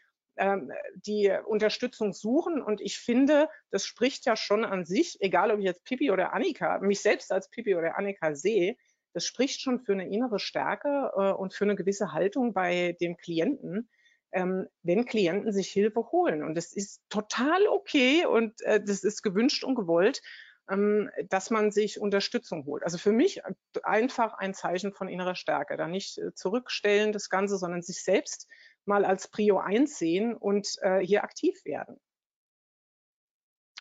die 0.96 1.32
Unterstützung 1.46 2.12
suchen. 2.12 2.60
Und 2.60 2.80
ich 2.80 2.98
finde, 2.98 3.48
das 3.70 3.84
spricht 3.86 4.26
ja 4.26 4.36
schon 4.36 4.64
an 4.64 4.84
sich, 4.84 5.18
egal 5.20 5.50
ob 5.52 5.58
ich 5.58 5.64
jetzt 5.64 5.84
Pipi 5.84 6.10
oder 6.10 6.32
Annika, 6.32 6.78
mich 6.80 7.00
selbst 7.00 7.30
als 7.30 7.48
Pipi 7.50 7.76
oder 7.76 7.96
Annika 7.96 8.34
sehe, 8.34 8.76
das 9.14 9.24
spricht 9.24 9.60
schon 9.60 9.80
für 9.80 9.92
eine 9.92 10.08
innere 10.08 10.38
Stärke 10.38 11.12
äh, 11.16 11.32
und 11.32 11.54
für 11.54 11.64
eine 11.64 11.76
gewisse 11.76 12.12
Haltung 12.12 12.52
bei 12.52 12.96
dem 13.00 13.16
Klienten, 13.16 13.88
ähm, 14.32 14.66
wenn 14.82 15.06
Klienten 15.06 15.52
sich 15.52 15.70
Hilfe 15.70 16.10
holen. 16.10 16.42
Und 16.42 16.56
das 16.56 16.72
ist 16.72 17.00
total 17.08 17.66
okay 17.68 18.26
und 18.26 18.60
äh, 18.62 18.82
das 18.84 19.04
ist 19.04 19.22
gewünscht 19.22 19.62
und 19.62 19.76
gewollt, 19.76 20.20
ähm, 20.68 21.10
dass 21.28 21.50
man 21.50 21.70
sich 21.70 22.00
Unterstützung 22.00 22.66
holt. 22.66 22.82
Also 22.82 22.98
für 22.98 23.12
mich 23.12 23.42
einfach 23.84 24.34
ein 24.34 24.52
Zeichen 24.52 24.92
von 24.92 25.08
innerer 25.08 25.36
Stärke. 25.36 25.76
Da 25.76 25.86
nicht 25.86 26.18
äh, 26.18 26.34
zurückstellen 26.34 27.12
das 27.12 27.30
Ganze, 27.30 27.56
sondern 27.56 27.82
sich 27.82 28.02
selbst 28.02 28.48
mal 28.86 29.04
als 29.04 29.28
Prio 29.28 29.58
1 29.58 29.98
sehen 29.98 30.36
und 30.36 30.76
äh, 30.82 31.00
hier 31.00 31.24
aktiv 31.24 31.64
werden. 31.64 32.00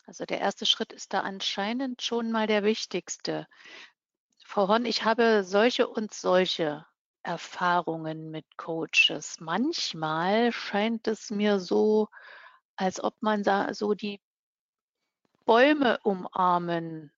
Also 0.06 0.26
der 0.26 0.40
erste 0.40 0.66
Schritt 0.66 0.92
ist 0.92 1.14
da 1.14 1.22
anscheinend 1.22 2.02
schon 2.02 2.32
mal 2.32 2.48
der 2.48 2.64
wichtigste. 2.64 3.48
Frau 4.46 4.68
Horn, 4.68 4.86
ich 4.86 5.06
habe 5.06 5.44
solche 5.44 5.88
und 5.88 6.14
solche 6.14 6.86
Erfahrungen 7.24 8.30
mit 8.30 8.46
Coaches. 8.58 9.40
Manchmal 9.40 10.52
scheint 10.52 11.08
es 11.08 11.32
mir 11.32 11.60
so, 11.60 12.10
als 12.76 13.02
ob 13.02 13.16
man 13.22 13.44
da 13.44 13.74
so 13.74 13.94
die 13.94 14.22
Bäume 15.46 16.00
umarmen 16.04 17.12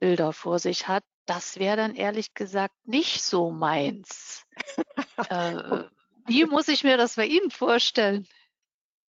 Bilder 0.00 0.32
vor 0.32 0.58
sich 0.58 0.88
hat. 0.88 1.04
Das 1.26 1.58
wäre 1.58 1.76
dann 1.76 1.94
ehrlich 1.94 2.34
gesagt 2.34 2.74
nicht 2.84 3.22
so 3.22 3.50
meins. 3.50 4.44
äh, 5.30 5.84
wie 6.28 6.44
muss 6.44 6.68
ich 6.68 6.84
mir 6.84 6.96
das 6.96 7.16
bei 7.16 7.26
Ihnen 7.26 7.50
vorstellen? 7.50 8.26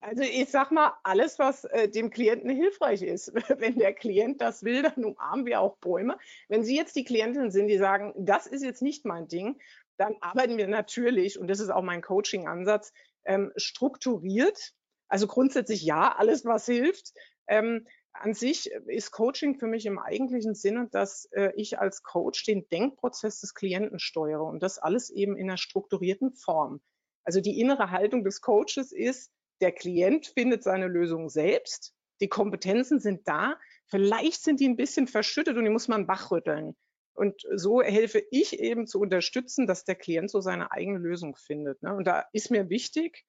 Also 0.03 0.23
ich 0.23 0.49
sag 0.49 0.71
mal, 0.71 0.95
alles, 1.03 1.39
was 1.39 1.65
äh, 1.65 1.89
dem 1.89 2.09
Klienten 2.09 2.49
hilfreich 2.49 3.03
ist. 3.03 3.35
Wenn 3.59 3.79
der 3.79 3.93
Klient 3.93 4.41
das 4.41 4.63
will, 4.63 4.83
dann 4.83 5.05
umarmen 5.05 5.45
wir 5.45 5.61
auch 5.61 5.77
Bäume. 5.77 6.17
Wenn 6.49 6.65
Sie 6.65 6.75
jetzt 6.75 6.97
die 6.97 7.05
Klientin 7.05 7.51
sind, 7.51 7.69
die 7.69 7.77
sagen, 7.77 8.15
das 8.17 8.47
ist 8.47 8.65
jetzt 8.65 8.81
nicht 8.81 9.05
mein 9.05 9.29
Ding, 9.29 9.61
dann 9.99 10.17
arbeiten 10.23 10.57
wir 10.57 10.69
natürlich, 10.69 11.39
und 11.39 11.49
das 11.49 11.61
ist 11.61 11.69
auch 11.69 11.83
mein 11.83 12.01
Coaching-Ansatz, 12.01 12.95
ähm, 13.27 13.53
strukturiert. 13.57 14.73
Also 15.09 15.27
grundsätzlich 15.27 15.83
ja, 15.83 16.15
alles, 16.17 16.47
was 16.47 16.65
hilft. 16.65 17.13
Ähm, 17.47 17.87
an 18.13 18.33
sich 18.33 18.71
ist 18.87 19.11
Coaching 19.11 19.59
für 19.59 19.67
mich 19.67 19.85
im 19.85 19.99
eigentlichen 19.99 20.55
Sinne, 20.55 20.89
dass 20.91 21.27
äh, 21.33 21.53
ich 21.57 21.79
als 21.79 22.03
Coach 22.03 22.45
den 22.45 22.67
Denkprozess 22.71 23.41
des 23.41 23.55
Klienten 23.55 23.99
steuere 23.99 24.45
und 24.45 24.63
das 24.63 24.79
alles 24.79 25.11
eben 25.11 25.37
in 25.37 25.51
einer 25.51 25.59
strukturierten 25.59 26.33
Form. 26.33 26.81
Also 27.25 27.41
die 27.41 27.61
innere 27.61 27.91
Haltung 27.91 28.25
des 28.25 28.41
Coaches 28.41 28.93
ist, 28.93 29.33
der 29.61 29.73
Klient 29.73 30.27
findet 30.27 30.63
seine 30.63 30.89
Lösung 30.89 31.29
selbst, 31.29 31.95
die 32.21 32.29
Kompetenzen 32.29 33.01
sind 33.01 33.27
da, 33.27 33.57
vielleicht 33.87 34.43
sind 34.43 34.61
die 34.61 34.69
ein 34.69 34.77
bisschen 34.77 35.07
verschüttet 35.07 35.57
und 35.57 35.65
die 35.65 35.71
muss 35.71 35.89
man 35.89 36.09
wachrütteln. 36.09 36.77
Und 37.15 37.43
so 37.55 37.83
helfe 37.83 38.23
ich 38.31 38.61
eben 38.61 38.87
zu 38.87 39.01
unterstützen, 39.01 39.67
dass 39.67 39.85
der 39.85 39.97
Klient 39.97 40.31
so 40.31 40.41
seine 40.41 40.73
eigene 40.73 40.99
Lösung 40.99 41.37
findet. 41.37 41.83
Ne? 41.83 41.95
Und 41.95 42.07
da 42.07 42.25
ist 42.33 42.51
mir 42.51 42.71
wichtig, 42.71 43.25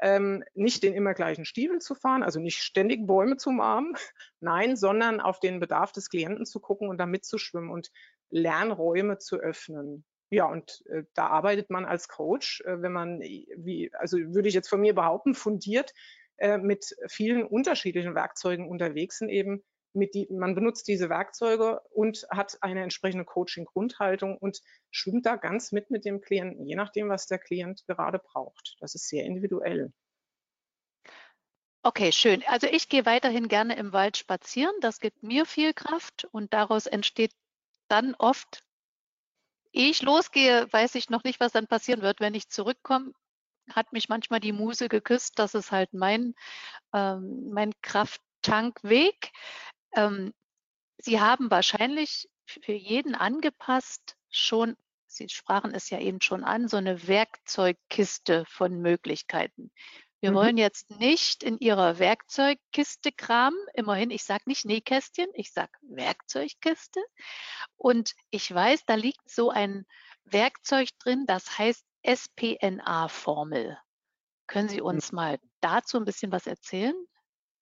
ähm, 0.00 0.44
nicht 0.54 0.82
den 0.82 0.94
immer 0.94 1.14
gleichen 1.14 1.44
Stiefel 1.44 1.80
zu 1.80 1.94
fahren, 1.94 2.22
also 2.22 2.40
nicht 2.40 2.62
ständig 2.62 3.06
Bäume 3.06 3.36
zu 3.36 3.50
umarmen, 3.50 3.94
nein, 4.40 4.76
sondern 4.76 5.20
auf 5.20 5.40
den 5.40 5.60
Bedarf 5.60 5.92
des 5.92 6.10
Klienten 6.10 6.44
zu 6.44 6.60
gucken 6.60 6.88
und 6.88 6.98
da 6.98 7.06
mitzuschwimmen 7.06 7.70
und 7.70 7.90
Lernräume 8.30 9.18
zu 9.18 9.36
öffnen. 9.36 10.04
Ja, 10.30 10.46
und 10.46 10.84
äh, 10.86 11.04
da 11.14 11.28
arbeitet 11.28 11.70
man 11.70 11.84
als 11.84 12.08
Coach, 12.08 12.60
äh, 12.62 12.82
wenn 12.82 12.92
man, 12.92 13.20
wie, 13.20 13.90
also 13.94 14.18
würde 14.18 14.48
ich 14.48 14.54
jetzt 14.54 14.68
von 14.68 14.80
mir 14.80 14.94
behaupten, 14.94 15.34
fundiert 15.34 15.92
äh, 16.38 16.58
mit 16.58 16.96
vielen 17.06 17.44
unterschiedlichen 17.44 18.14
Werkzeugen 18.14 18.68
unterwegs 18.68 19.18
sind 19.18 19.28
eben. 19.28 19.62
Mit 19.92 20.14
die, 20.14 20.26
man 20.30 20.54
benutzt 20.54 20.88
diese 20.88 21.08
Werkzeuge 21.08 21.80
und 21.90 22.26
hat 22.28 22.58
eine 22.60 22.82
entsprechende 22.82 23.24
Coaching-Grundhaltung 23.24 24.36
und 24.36 24.60
schwimmt 24.90 25.24
da 25.24 25.36
ganz 25.36 25.72
mit 25.72 25.90
mit 25.90 26.04
dem 26.04 26.20
Klienten, 26.20 26.66
je 26.66 26.76
nachdem, 26.76 27.08
was 27.08 27.26
der 27.26 27.38
Klient 27.38 27.86
gerade 27.86 28.18
braucht. 28.18 28.76
Das 28.80 28.94
ist 28.94 29.08
sehr 29.08 29.24
individuell. 29.24 29.92
Okay, 31.82 32.10
schön. 32.10 32.42
Also 32.48 32.66
ich 32.66 32.88
gehe 32.88 33.06
weiterhin 33.06 33.46
gerne 33.48 33.76
im 33.76 33.92
Wald 33.92 34.16
spazieren. 34.16 34.74
Das 34.80 34.98
gibt 34.98 35.22
mir 35.22 35.46
viel 35.46 35.72
Kraft 35.72 36.26
und 36.32 36.52
daraus 36.52 36.86
entsteht 36.86 37.32
dann 37.88 38.14
oft 38.16 38.65
ehe 39.76 39.90
ich 39.90 40.02
losgehe, 40.02 40.66
weiß 40.72 40.94
ich 40.94 41.10
noch 41.10 41.22
nicht, 41.24 41.38
was 41.38 41.52
dann 41.52 41.66
passieren 41.66 42.02
wird. 42.02 42.20
Wenn 42.20 42.34
ich 42.34 42.48
zurückkomme, 42.48 43.12
hat 43.70 43.92
mich 43.92 44.08
manchmal 44.08 44.40
die 44.40 44.52
Muse 44.52 44.88
geküsst. 44.88 45.38
Das 45.38 45.54
ist 45.54 45.70
halt 45.72 45.92
mein, 45.92 46.34
ähm, 46.94 47.50
mein 47.50 47.72
Krafttankweg. 47.82 49.30
Ähm, 49.94 50.32
Sie 50.98 51.20
haben 51.20 51.50
wahrscheinlich 51.50 52.28
für 52.46 52.72
jeden 52.72 53.14
angepasst 53.14 54.16
schon, 54.30 54.76
Sie 55.08 55.28
sprachen 55.28 55.74
es 55.74 55.90
ja 55.90 56.00
eben 56.00 56.20
schon 56.20 56.42
an, 56.42 56.68
so 56.68 56.78
eine 56.78 57.06
Werkzeugkiste 57.06 58.44
von 58.46 58.80
Möglichkeiten. 58.80 59.70
Wir 60.20 60.30
mhm. 60.30 60.34
wollen 60.34 60.56
jetzt 60.56 60.98
nicht 60.98 61.42
in 61.42 61.58
Ihrer 61.58 61.98
Werkzeugkiste 61.98 63.12
kramen. 63.12 63.58
Immerhin, 63.74 64.10
ich 64.10 64.24
sage 64.24 64.44
nicht 64.46 64.64
Nähkästchen, 64.64 65.28
ich 65.34 65.52
sage 65.52 65.72
Werkzeugkiste. 65.82 67.00
Und 67.76 68.14
ich 68.30 68.52
weiß, 68.52 68.84
da 68.86 68.94
liegt 68.94 69.28
so 69.28 69.50
ein 69.50 69.86
Werkzeug 70.24 70.88
drin, 70.98 71.24
das 71.26 71.58
heißt 71.58 71.84
SPNA-Formel. 72.02 73.78
Können 74.46 74.68
Sie 74.68 74.80
uns 74.80 75.12
mal 75.12 75.38
dazu 75.60 75.98
ein 75.98 76.04
bisschen 76.04 76.32
was 76.32 76.46
erzählen? 76.46 76.94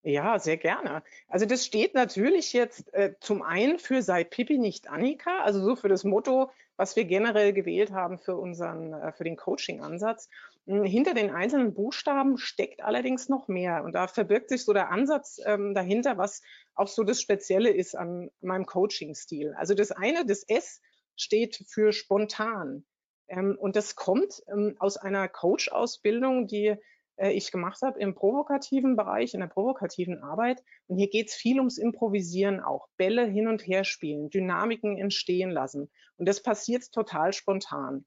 Ja, 0.02 0.38
sehr 0.38 0.58
gerne. 0.58 1.02
Also 1.28 1.46
das 1.46 1.64
steht 1.64 1.94
natürlich 1.94 2.52
jetzt 2.52 2.92
äh, 2.92 3.14
zum 3.20 3.40
einen 3.40 3.78
für 3.78 4.02
sei 4.02 4.22
Pippi 4.22 4.58
nicht 4.58 4.90
Annika, 4.90 5.40
also 5.40 5.64
so 5.64 5.76
für 5.76 5.88
das 5.88 6.04
Motto, 6.04 6.50
was 6.76 6.94
wir 6.94 7.06
generell 7.06 7.54
gewählt 7.54 7.90
haben 7.90 8.18
für 8.18 8.36
unseren, 8.36 8.92
äh, 8.92 9.12
für 9.12 9.24
den 9.24 9.36
Coaching-Ansatz. 9.36 10.28
Hm, 10.66 10.84
hinter 10.84 11.14
den 11.14 11.30
einzelnen 11.30 11.74
Buchstaben 11.74 12.38
steckt 12.38 12.82
allerdings 12.82 13.28
noch 13.28 13.48
mehr 13.48 13.84
und 13.84 13.92
da 13.92 14.06
verbirgt 14.08 14.48
sich 14.48 14.64
so 14.64 14.72
der 14.72 14.90
Ansatz 14.90 15.40
ähm, 15.44 15.74
dahinter, 15.74 16.16
was 16.16 16.42
auch 16.74 16.88
so 16.88 17.04
das 17.04 17.20
Spezielle 17.20 17.70
ist 17.70 17.94
an 17.94 18.30
meinem 18.40 18.66
Coaching-Stil. 18.66 19.54
Also 19.56 19.74
das 19.74 19.90
eine, 19.90 20.24
das 20.24 20.42
S 20.44 20.80
steht 21.16 21.64
für 21.68 21.92
spontan. 21.92 22.84
Ähm, 23.28 23.56
und 23.58 23.76
das 23.76 23.94
kommt 23.94 24.42
ähm, 24.48 24.76
aus 24.78 24.96
einer 24.96 25.28
Coach-Ausbildung, 25.28 26.46
die 26.46 26.76
äh, 27.16 27.30
ich 27.32 27.50
gemacht 27.52 27.80
habe 27.82 28.00
im 28.00 28.14
provokativen 28.14 28.96
Bereich, 28.96 29.34
in 29.34 29.40
der 29.40 29.46
provokativen 29.46 30.22
Arbeit. 30.22 30.62
Und 30.86 30.98
hier 30.98 31.08
geht 31.08 31.28
es 31.28 31.34
viel 31.34 31.58
ums 31.58 31.78
Improvisieren 31.78 32.60
auch. 32.60 32.88
Bälle 32.96 33.24
hin 33.24 33.48
und 33.48 33.66
her 33.66 33.84
spielen, 33.84 34.30
Dynamiken 34.30 34.98
entstehen 34.98 35.50
lassen. 35.50 35.90
Und 36.16 36.28
das 36.28 36.42
passiert 36.42 36.90
total 36.92 37.32
spontan. 37.32 38.04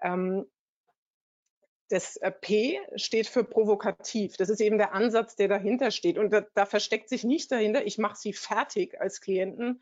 Ähm, 0.00 0.46
das 1.88 2.16
äh, 2.16 2.30
P 2.30 2.78
steht 2.96 3.26
für 3.26 3.44
provokativ. 3.44 4.36
Das 4.36 4.48
ist 4.48 4.60
eben 4.60 4.78
der 4.78 4.94
Ansatz, 4.94 5.36
der 5.36 5.48
dahinter 5.48 5.90
steht. 5.90 6.18
Und 6.18 6.32
da, 6.32 6.42
da 6.54 6.66
versteckt 6.66 7.08
sich 7.08 7.24
nicht 7.24 7.50
dahinter, 7.50 7.86
ich 7.86 7.98
mache 7.98 8.16
sie 8.16 8.32
fertig 8.32 9.00
als 9.00 9.20
Klienten, 9.20 9.80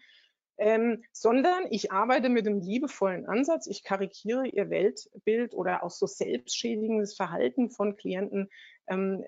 ähm, 0.59 1.05
sondern 1.13 1.65
ich 1.71 1.93
arbeite 1.93 2.29
mit 2.29 2.47
einem 2.47 2.61
liebevollen 2.61 3.27
Ansatz. 3.27 3.67
Ich 3.67 3.83
karikiere 3.83 4.47
ihr 4.47 4.71
Weltbild 4.71 5.55
oder 5.55 5.83
auch 5.83 5.91
so 5.91 6.07
selbstschädigendes 6.07 7.15
Verhalten 7.15 7.71
von 7.71 7.97
Klienten. 7.97 8.49
Ähm, 8.87 9.25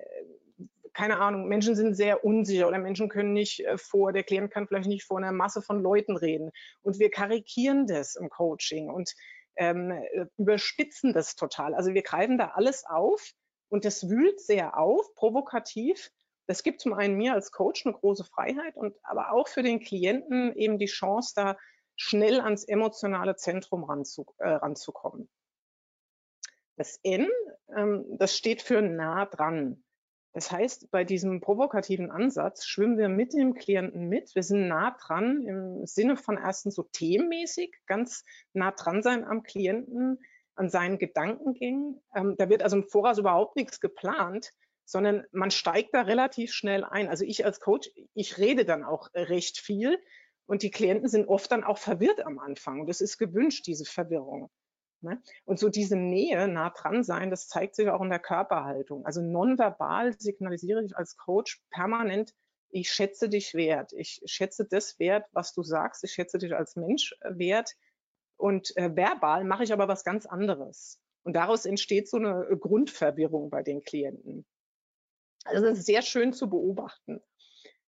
keine 0.95 1.21
Ahnung, 1.21 1.47
Menschen 1.47 1.77
sind 1.77 1.95
sehr 1.95 2.25
unsicher 2.25 2.67
oder 2.67 2.79
Menschen 2.79 3.09
können 3.09 3.33
nicht 3.33 3.61
äh, 3.61 3.77
vor, 3.77 4.13
der 4.13 4.25
Klient 4.25 4.51
kann 4.51 4.67
vielleicht 4.67 4.89
nicht 4.89 5.05
vor 5.05 5.19
einer 5.19 5.33
Masse 5.33 5.63
von 5.63 5.83
Leuten 5.83 6.17
reden. 6.17 6.51
Und 6.83 6.99
wir 6.99 7.11
karikieren 7.11 7.87
das 7.87 8.17
im 8.17 8.31
Coaching 8.31 8.89
und 8.89 9.15
ähm, 9.59 9.93
überspitzen 10.39 11.13
das 11.13 11.37
total. 11.37 11.75
Also 11.75 11.93
wir 11.93 12.03
greifen 12.03 12.39
da 12.39 12.53
alles 12.55 12.85
auf 12.87 13.33
und 13.69 13.85
das 13.85 14.09
wühlt 14.09 14.41
sehr 14.41 14.79
auf, 14.79 15.15
provokativ 15.15 16.11
das 16.49 16.63
gibt 16.63 16.81
zum 16.81 16.95
einen 16.95 17.17
mir 17.17 17.35
als 17.35 17.53
Coach 17.53 17.85
eine 17.85 17.95
große 17.95 18.25
Freiheit 18.25 18.75
und 18.75 18.97
aber 19.03 19.33
auch 19.33 19.49
für 19.49 19.63
den 19.63 19.81
Klienten 19.81 20.55
eben 20.57 20.79
die 20.79 20.87
Chance, 20.87 21.35
da 21.37 21.59
schnell 21.95 22.41
ans 22.41 22.65
emotionale 22.65 23.37
Zentrum 23.37 23.85
ranzu, 23.85 24.25
äh, 24.39 24.49
ranzukommen. 24.49 25.29
Das 26.77 26.99
N, 27.03 27.29
ähm, 27.77 28.07
das 28.19 28.35
steht 28.35 28.63
für 28.63 28.81
nah 28.81 29.27
dran. 29.27 29.85
Das 30.33 30.53
heißt, 30.53 30.91
bei 30.91 31.05
diesem 31.05 31.41
provokativen 31.41 32.11
Ansatz 32.11 32.67
schwimmen 32.67 32.99
wir 32.99 33.09
mit 33.09 33.33
dem 33.33 33.55
Klienten 33.55 34.09
mit. 34.09 34.35
Wir 34.35 34.43
sind 34.43 34.69
nah 34.69 34.97
dran 35.01 35.43
im 35.43 35.87
Sinne 35.87 36.17
von 36.17 36.37
erstens 36.37 36.75
so 36.75 36.83
themenmäßig, 36.83 37.75
ganz 37.87 38.25
nah 38.53 38.71
dran 38.71 39.03
sein 39.03 39.25
am 39.25 39.43
Klienten, 39.43 40.19
an 40.55 40.69
seinen 40.69 40.99
Gedankengängen. 40.99 42.01
Ähm, 42.15 42.37
da 42.37 42.49
wird 42.49 42.63
also 42.63 42.77
im 42.77 42.89
Voraus 42.89 43.19
überhaupt 43.19 43.57
nichts 43.57 43.81
geplant, 43.81 44.53
sondern 44.85 45.25
man 45.33 45.51
steigt 45.51 45.95
da 45.95 46.03
relativ 46.03 46.53
schnell 46.53 46.85
ein. 46.85 47.09
Also 47.09 47.25
ich 47.25 47.45
als 47.45 47.61
Coach, 47.61 47.91
ich 48.15 48.39
rede 48.39 48.65
dann 48.65 48.85
auch 48.85 49.09
recht 49.15 49.59
viel 49.59 49.99
und 50.47 50.63
die 50.63 50.71
Klienten 50.71 51.09
sind 51.09 51.29
oft 51.29 51.51
dann 51.53 51.65
auch 51.65 51.79
verwirrt 51.79 52.25
am 52.25 52.39
Anfang. 52.39 52.81
Und 52.81 52.87
das 52.89 53.01
ist 53.01 53.19
gewünscht, 53.19 53.67
diese 53.67 53.85
Verwirrung. 53.85 54.51
Ne? 55.01 55.23
Und 55.45 55.59
so 55.59 55.69
diese 55.69 55.97
Nähe, 55.97 56.49
nah 56.49 56.71
dran 56.71 57.05
sein, 57.05 57.31
das 57.31 57.49
zeigt 57.49 57.77
sich 57.77 57.89
auch 57.89 58.01
in 58.03 58.11
der 58.11 58.19
Körperhaltung. 58.19 59.07
Also 59.07 59.21
nonverbal 59.23 60.19
signalisiere 60.19 60.85
ich 60.85 60.97
als 60.97 61.17
Coach 61.17 61.63
permanent, 61.71 62.35
ich 62.71 62.91
schätze 62.91 63.29
dich 63.29 63.55
wert. 63.55 63.93
Ich 63.95 64.21
schätze 64.27 64.67
das 64.67 64.99
wert, 64.99 65.27
was 65.33 65.55
du 65.55 65.63
sagst. 65.63 66.05
Ich 66.05 66.13
schätze 66.13 66.39
dich 66.39 66.55
als 66.55 66.77
Mensch 66.77 67.15
wert. 67.23 67.75
Und 68.37 68.77
äh, 68.77 68.95
verbal 68.95 69.45
mache 69.45 69.65
ich 69.65 69.73
aber 69.73 69.89
was 69.89 70.05
ganz 70.05 70.27
anderes. 70.27 71.01
Und 71.23 71.35
daraus 71.35 71.65
entsteht 71.65 72.09
so 72.09 72.19
eine 72.19 72.47
Grundverwirrung 72.59 73.51
bei 73.51 73.63
den 73.63 73.83
Klienten. 73.83 74.47
Also 75.45 75.65
das 75.65 75.79
ist 75.79 75.87
sehr 75.87 76.03
schön 76.03 76.33
zu 76.33 76.49
beobachten. 76.49 77.21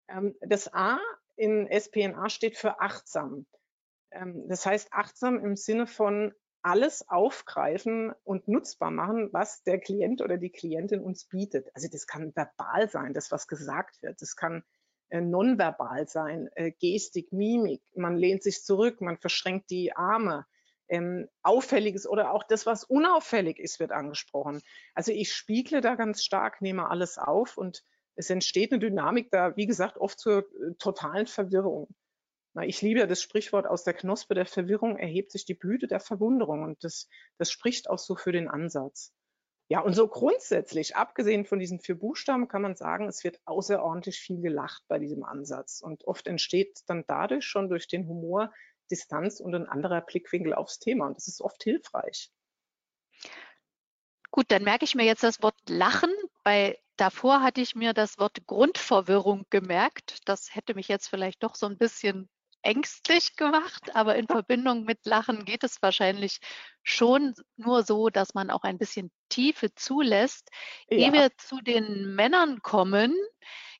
Ähm, 0.08 0.36
das 0.40 0.72
A 0.72 0.98
in 1.36 1.68
SPNA 1.68 2.28
steht 2.28 2.56
für 2.56 2.80
achtsam. 2.80 3.46
Ähm, 4.10 4.46
das 4.48 4.66
heißt 4.66 4.92
achtsam 4.92 5.38
im 5.38 5.56
Sinne 5.56 5.86
von 5.86 6.34
alles 6.66 7.08
aufgreifen 7.08 8.12
und 8.24 8.48
nutzbar 8.48 8.90
machen, 8.90 9.28
was 9.32 9.62
der 9.62 9.78
Klient 9.78 10.20
oder 10.20 10.36
die 10.36 10.50
Klientin 10.50 11.00
uns 11.00 11.24
bietet. 11.26 11.70
Also 11.74 11.86
das 11.88 12.08
kann 12.08 12.34
verbal 12.34 12.90
sein, 12.90 13.14
das 13.14 13.30
was 13.30 13.46
gesagt 13.46 14.02
wird. 14.02 14.20
Das 14.20 14.34
kann 14.34 14.64
äh, 15.08 15.20
nonverbal 15.20 16.08
sein, 16.08 16.48
äh, 16.56 16.72
Gestik, 16.72 17.32
Mimik. 17.32 17.82
Man 17.94 18.16
lehnt 18.16 18.42
sich 18.42 18.64
zurück, 18.64 19.00
man 19.00 19.16
verschränkt 19.16 19.70
die 19.70 19.94
Arme, 19.94 20.44
ähm, 20.88 21.28
Auffälliges 21.44 22.04
oder 22.04 22.32
auch 22.32 22.42
das, 22.42 22.66
was 22.66 22.82
unauffällig 22.82 23.60
ist, 23.60 23.78
wird 23.78 23.92
angesprochen. 23.92 24.60
Also 24.92 25.12
ich 25.12 25.32
spiegle 25.32 25.80
da 25.80 25.94
ganz 25.94 26.24
stark, 26.24 26.60
nehme 26.62 26.90
alles 26.90 27.16
auf 27.16 27.56
und 27.56 27.84
es 28.16 28.28
entsteht 28.28 28.72
eine 28.72 28.80
Dynamik 28.80 29.30
da, 29.30 29.56
wie 29.56 29.66
gesagt, 29.66 29.98
oft 29.98 30.18
zur 30.18 30.38
äh, 30.38 30.74
totalen 30.80 31.28
Verwirrung. 31.28 31.94
Ich 32.64 32.80
liebe 32.80 33.00
ja 33.00 33.06
das 33.06 33.22
Sprichwort 33.22 33.66
aus 33.66 33.84
der 33.84 33.94
Knospe 33.94 34.34
der 34.34 34.46
Verwirrung 34.46 34.96
erhebt 34.96 35.30
sich 35.30 35.44
die 35.44 35.54
Blüte 35.54 35.86
der 35.86 36.00
Verwunderung 36.00 36.62
und 36.62 36.82
das, 36.84 37.08
das 37.38 37.50
spricht 37.50 37.90
auch 37.90 37.98
so 37.98 38.16
für 38.16 38.32
den 38.32 38.48
Ansatz. 38.48 39.12
Ja, 39.68 39.80
und 39.80 39.94
so 39.94 40.06
grundsätzlich, 40.06 40.94
abgesehen 40.94 41.44
von 41.44 41.58
diesen 41.58 41.80
vier 41.80 41.96
Buchstaben, 41.98 42.46
kann 42.46 42.62
man 42.62 42.76
sagen, 42.76 43.08
es 43.08 43.24
wird 43.24 43.40
außerordentlich 43.46 44.20
viel 44.20 44.40
gelacht 44.40 44.84
bei 44.86 45.00
diesem 45.00 45.24
Ansatz. 45.24 45.80
Und 45.80 46.04
oft 46.04 46.28
entsteht 46.28 46.82
dann 46.86 47.04
dadurch 47.08 47.44
schon 47.44 47.68
durch 47.68 47.88
den 47.88 48.06
Humor 48.06 48.52
Distanz 48.92 49.40
und 49.40 49.56
ein 49.56 49.68
anderer 49.68 50.02
Blickwinkel 50.02 50.54
aufs 50.54 50.78
Thema. 50.78 51.08
Und 51.08 51.16
das 51.16 51.26
ist 51.26 51.40
oft 51.40 51.60
hilfreich. 51.64 52.30
Gut, 54.30 54.46
dann 54.48 54.62
merke 54.62 54.84
ich 54.84 54.94
mir 54.94 55.04
jetzt 55.04 55.24
das 55.24 55.42
Wort 55.42 55.58
Lachen. 55.68 56.12
Bei 56.44 56.78
davor 56.96 57.42
hatte 57.42 57.60
ich 57.60 57.74
mir 57.74 57.92
das 57.92 58.18
Wort 58.18 58.46
Grundverwirrung 58.46 59.46
gemerkt. 59.50 60.20
Das 60.26 60.54
hätte 60.54 60.74
mich 60.74 60.86
jetzt 60.86 61.08
vielleicht 61.08 61.42
doch 61.42 61.56
so 61.56 61.66
ein 61.66 61.76
bisschen 61.76 62.28
ängstlich 62.66 63.36
gemacht, 63.36 63.94
aber 63.94 64.16
in 64.16 64.26
Verbindung 64.26 64.84
mit 64.84 65.06
Lachen 65.06 65.44
geht 65.44 65.62
es 65.62 65.80
wahrscheinlich 65.82 66.40
schon 66.82 67.34
nur 67.56 67.84
so, 67.84 68.10
dass 68.10 68.34
man 68.34 68.50
auch 68.50 68.64
ein 68.64 68.76
bisschen 68.76 69.12
Tiefe 69.28 69.72
zulässt. 69.74 70.50
Ja. 70.88 70.98
Ehe 70.98 71.12
wir 71.12 71.30
zu 71.36 71.60
den 71.60 72.14
Männern 72.14 72.62
kommen, 72.62 73.14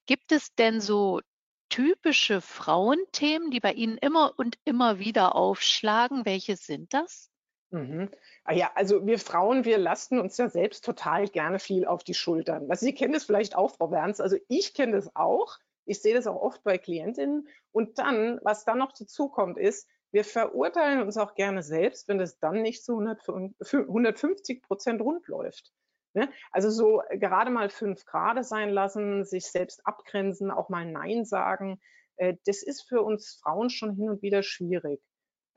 gibt 0.07 0.31
es 0.31 0.55
denn 0.55 0.81
so 0.81 1.21
typische 1.69 2.41
Frauenthemen, 2.41 3.51
die 3.51 3.61
bei 3.61 3.73
Ihnen 3.73 3.99
immer 3.99 4.35
und 4.37 4.57
immer 4.65 5.01
wieder 5.01 5.35
aufschlagen? 5.35 6.25
Welche 6.25 6.57
sind 6.57 6.95
das? 6.95 7.29
Mhm. 7.71 8.09
Ah 8.45 8.53
ja, 8.53 8.71
also 8.77 9.05
wir 9.05 9.19
Frauen, 9.19 9.65
wir 9.65 9.79
lasten 9.79 10.21
uns 10.21 10.37
ja 10.37 10.49
selbst 10.49 10.85
total 10.85 11.27
gerne 11.27 11.59
viel 11.59 11.85
auf 11.85 12.05
die 12.05 12.15
Schultern. 12.15 12.71
Also 12.71 12.87
Sie 12.87 12.95
kennen 12.95 13.13
das 13.13 13.25
vielleicht 13.25 13.57
auch, 13.57 13.73
Frau 13.73 13.91
Werns. 13.91 14.21
Also 14.21 14.37
ich 14.47 14.75
kenne 14.75 14.93
das 14.93 15.15
auch. 15.17 15.59
Ich 15.87 16.03
sehe 16.03 16.15
das 16.15 16.27
auch 16.27 16.41
oft 16.41 16.63
bei 16.63 16.79
Klientinnen. 16.79 17.49
Und 17.73 17.99
dann, 17.99 18.39
was 18.43 18.65
dann 18.65 18.79
noch 18.79 18.93
dazu 18.93 19.29
kommt, 19.29 19.57
ist, 19.57 19.89
wir 20.13 20.25
verurteilen 20.25 21.03
uns 21.03 21.17
auch 21.17 21.35
gerne 21.35 21.63
selbst, 21.63 22.09
wenn 22.09 22.19
das 22.19 22.39
dann 22.39 22.63
nicht 22.63 22.85
zu 22.85 22.99
150 22.99 24.63
Prozent 24.63 25.01
rund 25.01 25.27
läuft. 25.29 25.73
Ne? 26.15 26.31
Also 26.51 26.71
so 26.71 27.03
gerade 27.11 27.51
mal 27.51 27.69
fünf 27.69 28.05
Grad 28.07 28.43
sein 28.45 28.71
lassen, 28.71 29.25
sich 29.25 29.47
selbst 29.47 29.87
abgrenzen, 29.87 30.51
auch 30.51 30.69
mal 30.69 30.91
Nein 30.91 31.25
sagen. 31.25 31.81
Äh, 32.17 32.37
das 32.47 32.63
ist 32.63 32.89
für 32.89 33.03
uns 33.03 33.39
Frauen 33.43 33.69
schon 33.69 33.95
hin 33.95 34.09
und 34.09 34.23
wieder 34.23 34.43
schwierig. 34.43 35.03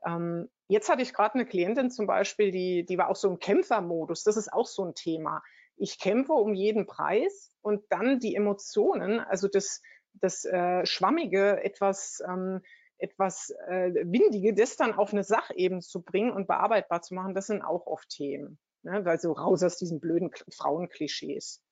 Ähm, 0.04 0.50
jetzt 0.68 0.88
hatte 0.88 1.02
ich 1.02 1.14
gerade 1.14 1.34
eine 1.34 1.46
Klientin 1.46 1.90
zum 1.90 2.06
Beispiel, 2.06 2.50
die, 2.50 2.84
die 2.84 2.98
war 2.98 3.08
auch 3.08 3.16
so 3.16 3.28
im 3.28 3.38
Kämpfermodus. 3.38 4.22
Das 4.22 4.36
ist 4.36 4.52
auch 4.52 4.66
so 4.66 4.84
ein 4.84 4.94
Thema. 4.94 5.42
Ich 5.76 5.98
kämpfe 5.98 6.34
um 6.34 6.52
jeden 6.52 6.86
Preis 6.86 7.54
und 7.62 7.84
dann 7.88 8.20
die 8.20 8.34
Emotionen, 8.34 9.20
also 9.20 9.48
das, 9.48 9.80
das 10.14 10.44
äh, 10.44 10.84
Schwammige, 10.86 11.62
etwas, 11.62 12.22
ähm, 12.26 12.60
etwas 12.98 13.50
äh, 13.68 13.92
Windige, 14.04 14.54
das 14.54 14.76
dann 14.76 14.94
auf 14.94 15.12
eine 15.12 15.24
Sachebene 15.24 15.80
zu 15.80 16.02
bringen 16.02 16.32
und 16.32 16.46
bearbeitbar 16.46 17.02
zu 17.02 17.14
machen, 17.14 17.34
das 17.34 17.46
sind 17.46 17.62
auch 17.62 17.86
oft 17.86 18.08
Themen. 18.08 18.58
Ne? 18.82 19.04
Weil 19.04 19.18
so 19.18 19.32
raus 19.32 19.62
aus 19.62 19.76
diesen 19.76 20.00
blöden 20.00 20.30
Frauenklischees. 20.50 21.62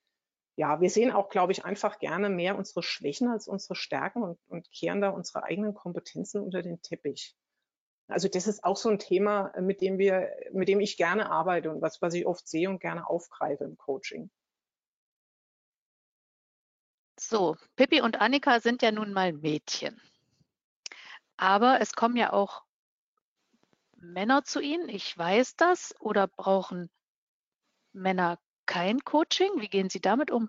Ja, 0.56 0.80
wir 0.80 0.90
sehen 0.90 1.12
auch, 1.12 1.28
glaube 1.28 1.52
ich, 1.52 1.64
einfach 1.64 2.00
gerne 2.00 2.28
mehr 2.28 2.58
unsere 2.58 2.82
Schwächen 2.82 3.28
als 3.28 3.46
unsere 3.46 3.76
Stärken 3.76 4.22
und, 4.22 4.38
und 4.48 4.70
kehren 4.72 5.00
da 5.00 5.10
unsere 5.10 5.44
eigenen 5.44 5.72
Kompetenzen 5.72 6.42
unter 6.42 6.62
den 6.62 6.82
Teppich. 6.82 7.36
Also 8.08 8.26
das 8.26 8.46
ist 8.46 8.64
auch 8.64 8.76
so 8.76 8.88
ein 8.88 8.98
Thema, 8.98 9.52
mit 9.60 9.82
dem 9.82 9.98
wir, 9.98 10.30
mit 10.52 10.68
dem 10.68 10.80
ich 10.80 10.96
gerne 10.96 11.30
arbeite 11.30 11.70
und 11.70 11.82
was, 11.82 12.00
was 12.00 12.14
ich 12.14 12.26
oft 12.26 12.48
sehe 12.48 12.70
und 12.70 12.80
gerne 12.80 13.08
aufgreife 13.08 13.64
im 13.64 13.76
Coaching. 13.76 14.30
So, 17.30 17.58
Pippi 17.76 18.00
und 18.00 18.22
Annika 18.22 18.58
sind 18.58 18.80
ja 18.80 18.90
nun 18.90 19.12
mal 19.12 19.34
Mädchen. 19.34 20.00
Aber 21.36 21.78
es 21.82 21.92
kommen 21.92 22.16
ja 22.16 22.32
auch 22.32 22.62
Männer 23.98 24.44
zu 24.44 24.60
Ihnen, 24.60 24.88
ich 24.88 25.18
weiß 25.18 25.56
das, 25.56 25.94
oder 26.00 26.26
brauchen 26.26 26.88
Männer 27.92 28.38
kein 28.64 29.00
Coaching? 29.00 29.50
Wie 29.56 29.68
gehen 29.68 29.90
Sie 29.90 30.00
damit 30.00 30.30
um? 30.30 30.48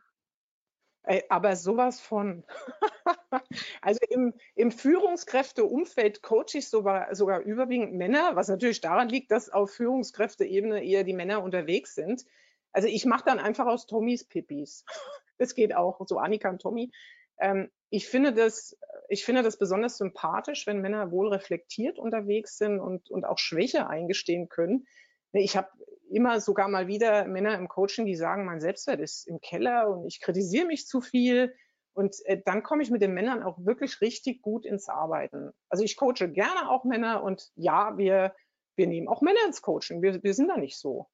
Aber 1.28 1.58
sowas 1.58 2.00
von. 2.00 2.46
also 3.82 4.00
im, 4.10 4.34
im 4.56 4.72
Führungskräfteumfeld 4.72 6.22
coache 6.22 6.60
ich 6.60 6.70
sogar, 6.70 7.14
sogar 7.14 7.42
überwiegend 7.42 7.94
Männer, 7.96 8.38
was 8.38 8.48
natürlich 8.48 8.80
daran 8.80 9.10
liegt, 9.10 9.32
dass 9.32 9.50
auf 9.50 9.72
Führungskräfteebene 9.72 10.82
eher 10.82 11.04
die 11.04 11.14
Männer 11.14 11.44
unterwegs 11.44 11.94
sind. 11.94 12.24
Also 12.72 12.88
ich 12.88 13.06
mache 13.06 13.26
dann 13.26 13.40
einfach 13.40 13.66
aus 13.66 13.86
Tommys 13.86 14.26
Pippis. 14.26 14.86
Das 15.42 15.56
geht 15.56 15.74
auch, 15.74 16.06
so 16.06 16.18
Annika 16.18 16.50
und 16.50 16.62
Tommy. 16.62 16.92
Ähm, 17.40 17.72
ich, 17.90 18.10
finde 18.10 18.34
das, 18.34 18.78
ich 19.08 19.24
finde 19.24 19.42
das 19.42 19.58
besonders 19.58 19.98
sympathisch, 19.98 20.68
wenn 20.68 20.82
Männer 20.82 21.12
wohl 21.12 21.30
reflektiert 21.30 21.98
unterwegs 21.98 22.58
sind 22.58 22.82
und, 22.82 23.10
und 23.10 23.24
auch 23.24 23.38
Schwäche 23.38 23.88
eingestehen 23.88 24.50
können. 24.50 24.86
Ich 25.32 25.56
habe 25.56 25.70
immer 26.10 26.42
sogar 26.42 26.68
mal 26.68 26.88
wieder 26.88 27.26
Männer 27.26 27.58
im 27.58 27.68
Coaching, 27.68 28.06
die 28.06 28.16
sagen, 28.16 28.46
mein 28.46 28.60
Selbstwert 28.60 29.00
ist 29.00 29.28
im 29.28 29.40
Keller 29.42 29.90
und 29.90 30.06
ich 30.08 30.20
kritisiere 30.20 30.66
mich 30.66 30.88
zu 30.88 31.02
viel. 31.02 31.56
Und 31.94 32.16
äh, 32.26 32.42
dann 32.44 32.64
komme 32.64 32.84
ich 32.84 32.92
mit 32.92 33.02
den 33.02 33.14
Männern 33.14 33.44
auch 33.44 33.58
wirklich 33.66 34.02
richtig 34.02 34.42
gut 34.42 34.66
ins 34.66 34.90
Arbeiten. 34.90 35.52
Also 35.70 35.84
ich 35.84 35.98
coache 35.98 36.30
gerne 36.30 36.70
auch 36.70 36.84
Männer 36.84 37.24
und 37.24 37.50
ja, 37.56 37.98
wir, 37.98 38.36
wir 38.76 38.88
nehmen 38.88 39.08
auch 39.08 39.22
Männer 39.22 39.40
ins 39.46 39.62
Coaching. 39.62 40.02
Wir, 40.02 40.22
wir 40.24 40.34
sind 40.34 40.50
da 40.50 40.58
nicht 40.58 40.78
so. 40.78 41.08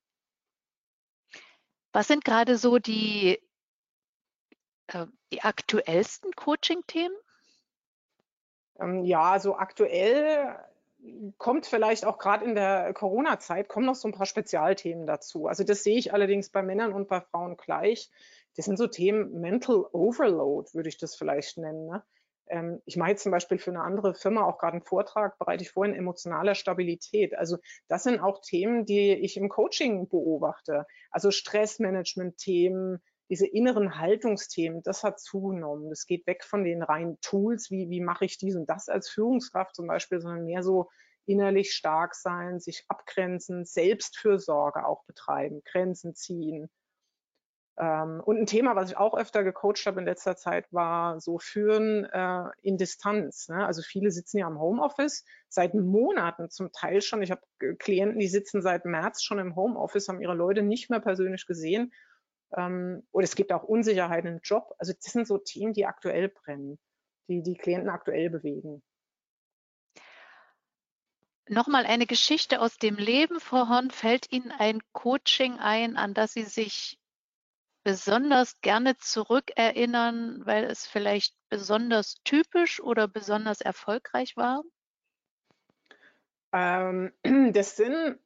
Was 1.95 2.09
sind 2.09 2.25
gerade 2.25 2.57
so 2.57 2.77
die, 2.77 3.41
äh, 4.87 5.05
die 5.31 5.43
aktuellsten 5.43 6.33
Coaching-Themen? 6.33 7.15
Ähm, 8.81 9.05
ja, 9.05 9.39
so 9.39 9.55
aktuell 9.55 10.59
kommt 11.37 11.67
vielleicht 11.67 12.03
auch 12.03 12.17
gerade 12.17 12.43
in 12.43 12.53
der 12.53 12.93
Corona-Zeit, 12.93 13.69
kommen 13.69 13.85
noch 13.85 13.95
so 13.95 14.09
ein 14.09 14.13
paar 14.13 14.25
Spezialthemen 14.25 15.07
dazu. 15.07 15.47
Also 15.47 15.63
das 15.63 15.85
sehe 15.85 15.97
ich 15.97 16.11
allerdings 16.11 16.49
bei 16.49 16.61
Männern 16.63 16.91
und 16.91 17.07
bei 17.07 17.21
Frauen 17.21 17.55
gleich. 17.55 18.11
Das 18.57 18.65
sind 18.65 18.75
so 18.75 18.87
Themen 18.87 19.39
Mental 19.39 19.85
Overload, 19.93 20.73
würde 20.73 20.89
ich 20.89 20.97
das 20.97 21.15
vielleicht 21.15 21.57
nennen. 21.57 21.85
Ne? 21.85 22.03
Ähm, 22.47 22.81
ich 22.85 22.97
mache 22.97 23.11
jetzt 23.11 23.23
zum 23.23 23.31
Beispiel 23.31 23.57
für 23.57 23.71
eine 23.71 23.81
andere 23.81 24.13
Firma 24.15 24.43
auch 24.45 24.57
gerade 24.57 24.73
einen 24.73 24.83
Vortrag, 24.83 25.37
bereite 25.37 25.63
ich 25.63 25.71
vor 25.71 25.85
in 25.85 25.95
emotionaler 25.95 26.55
Stabilität. 26.55 27.35
Also 27.35 27.57
das 27.87 28.03
sind 28.03 28.19
auch 28.19 28.41
Themen, 28.41 28.85
die 28.85 29.13
ich 29.13 29.37
im 29.37 29.49
Coaching 29.49 30.07
beobachte. 30.07 30.85
Also 31.11 31.31
Stressmanagement-Themen, 31.31 33.01
diese 33.29 33.47
inneren 33.47 33.99
Haltungsthemen, 33.99 34.83
das 34.83 35.03
hat 35.03 35.19
zugenommen. 35.19 35.89
Das 35.89 36.05
geht 36.05 36.27
weg 36.27 36.43
von 36.43 36.63
den 36.63 36.83
reinen 36.83 37.19
Tools, 37.21 37.71
wie, 37.71 37.89
wie 37.89 38.01
mache 38.01 38.25
ich 38.25 38.37
dies 38.37 38.55
und 38.55 38.69
das 38.69 38.89
als 38.89 39.09
Führungskraft 39.09 39.75
zum 39.75 39.87
Beispiel, 39.87 40.21
sondern 40.21 40.45
mehr 40.45 40.63
so 40.63 40.89
innerlich 41.25 41.73
stark 41.73 42.13
sein, 42.13 42.59
sich 42.59 42.85
abgrenzen, 42.87 43.65
Selbstfürsorge 43.65 44.85
auch 44.85 45.03
betreiben, 45.05 45.61
Grenzen 45.65 46.13
ziehen. 46.13 46.69
Ähm, 47.77 48.21
und 48.23 48.37
ein 48.37 48.45
Thema, 48.45 48.75
was 48.75 48.91
ich 48.91 48.97
auch 48.97 49.17
öfter 49.17 49.43
gecoacht 49.43 49.85
habe 49.85 49.99
in 49.99 50.05
letzter 50.05 50.35
Zeit, 50.37 50.71
war 50.71 51.19
so 51.19 51.39
Führen 51.39 52.05
äh, 52.05 52.43
in 52.61 52.77
Distanz. 52.77 53.49
Ne? 53.49 53.65
Also 53.65 53.81
viele 53.81 54.11
sitzen 54.11 54.37
ja 54.37 54.47
im 54.47 54.59
Homeoffice 54.59 55.25
seit 55.49 55.73
Monaten 55.73 56.49
zum 56.49 56.71
Teil 56.71 57.01
schon. 57.01 57.21
Ich 57.21 57.31
habe 57.31 57.41
Klienten, 57.79 58.19
die 58.19 58.27
sitzen 58.27 58.61
seit 58.61 58.85
März 58.85 59.23
schon 59.23 59.39
im 59.39 59.55
Homeoffice, 59.55 60.07
haben 60.07 60.21
ihre 60.21 60.35
Leute 60.35 60.61
nicht 60.61 60.89
mehr 60.89 61.01
persönlich 61.01 61.45
gesehen 61.45 61.91
ähm, 62.55 63.03
oder 63.11 63.23
es 63.23 63.35
gibt 63.35 63.51
auch 63.51 63.63
Unsicherheiten 63.63 64.35
im 64.35 64.39
Job. 64.43 64.73
Also 64.77 64.93
das 64.93 65.11
sind 65.11 65.27
so 65.27 65.37
Themen, 65.37 65.73
die 65.73 65.85
aktuell 65.85 66.29
brennen, 66.29 66.79
die 67.27 67.41
die 67.41 67.55
Klienten 67.55 67.89
aktuell 67.89 68.29
bewegen. 68.29 68.81
Nochmal 71.47 71.85
eine 71.85 72.07
Geschichte 72.07 72.59
aus 72.59 72.77
dem 72.77 72.95
Leben, 72.95 73.39
Frau 73.39 73.69
Horn. 73.69 73.91
Fällt 73.91 74.31
Ihnen 74.31 74.51
ein 74.51 74.79
Coaching 74.93 75.59
ein, 75.59 75.95
an 75.95 76.15
das 76.15 76.33
Sie 76.33 76.43
sich 76.43 76.97
besonders 77.85 78.59
gerne 78.61 78.97
zurückerinnern, 78.97 80.41
weil 80.43 80.65
es 80.65 80.87
vielleicht 80.87 81.35
besonders 81.49 82.15
typisch 82.23 82.81
oder 82.81 83.07
besonders 83.07 83.61
erfolgreich 83.61 84.35
war? 84.35 84.63
Ähm, 86.51 87.13
das 87.53 87.77
sind 87.77 88.19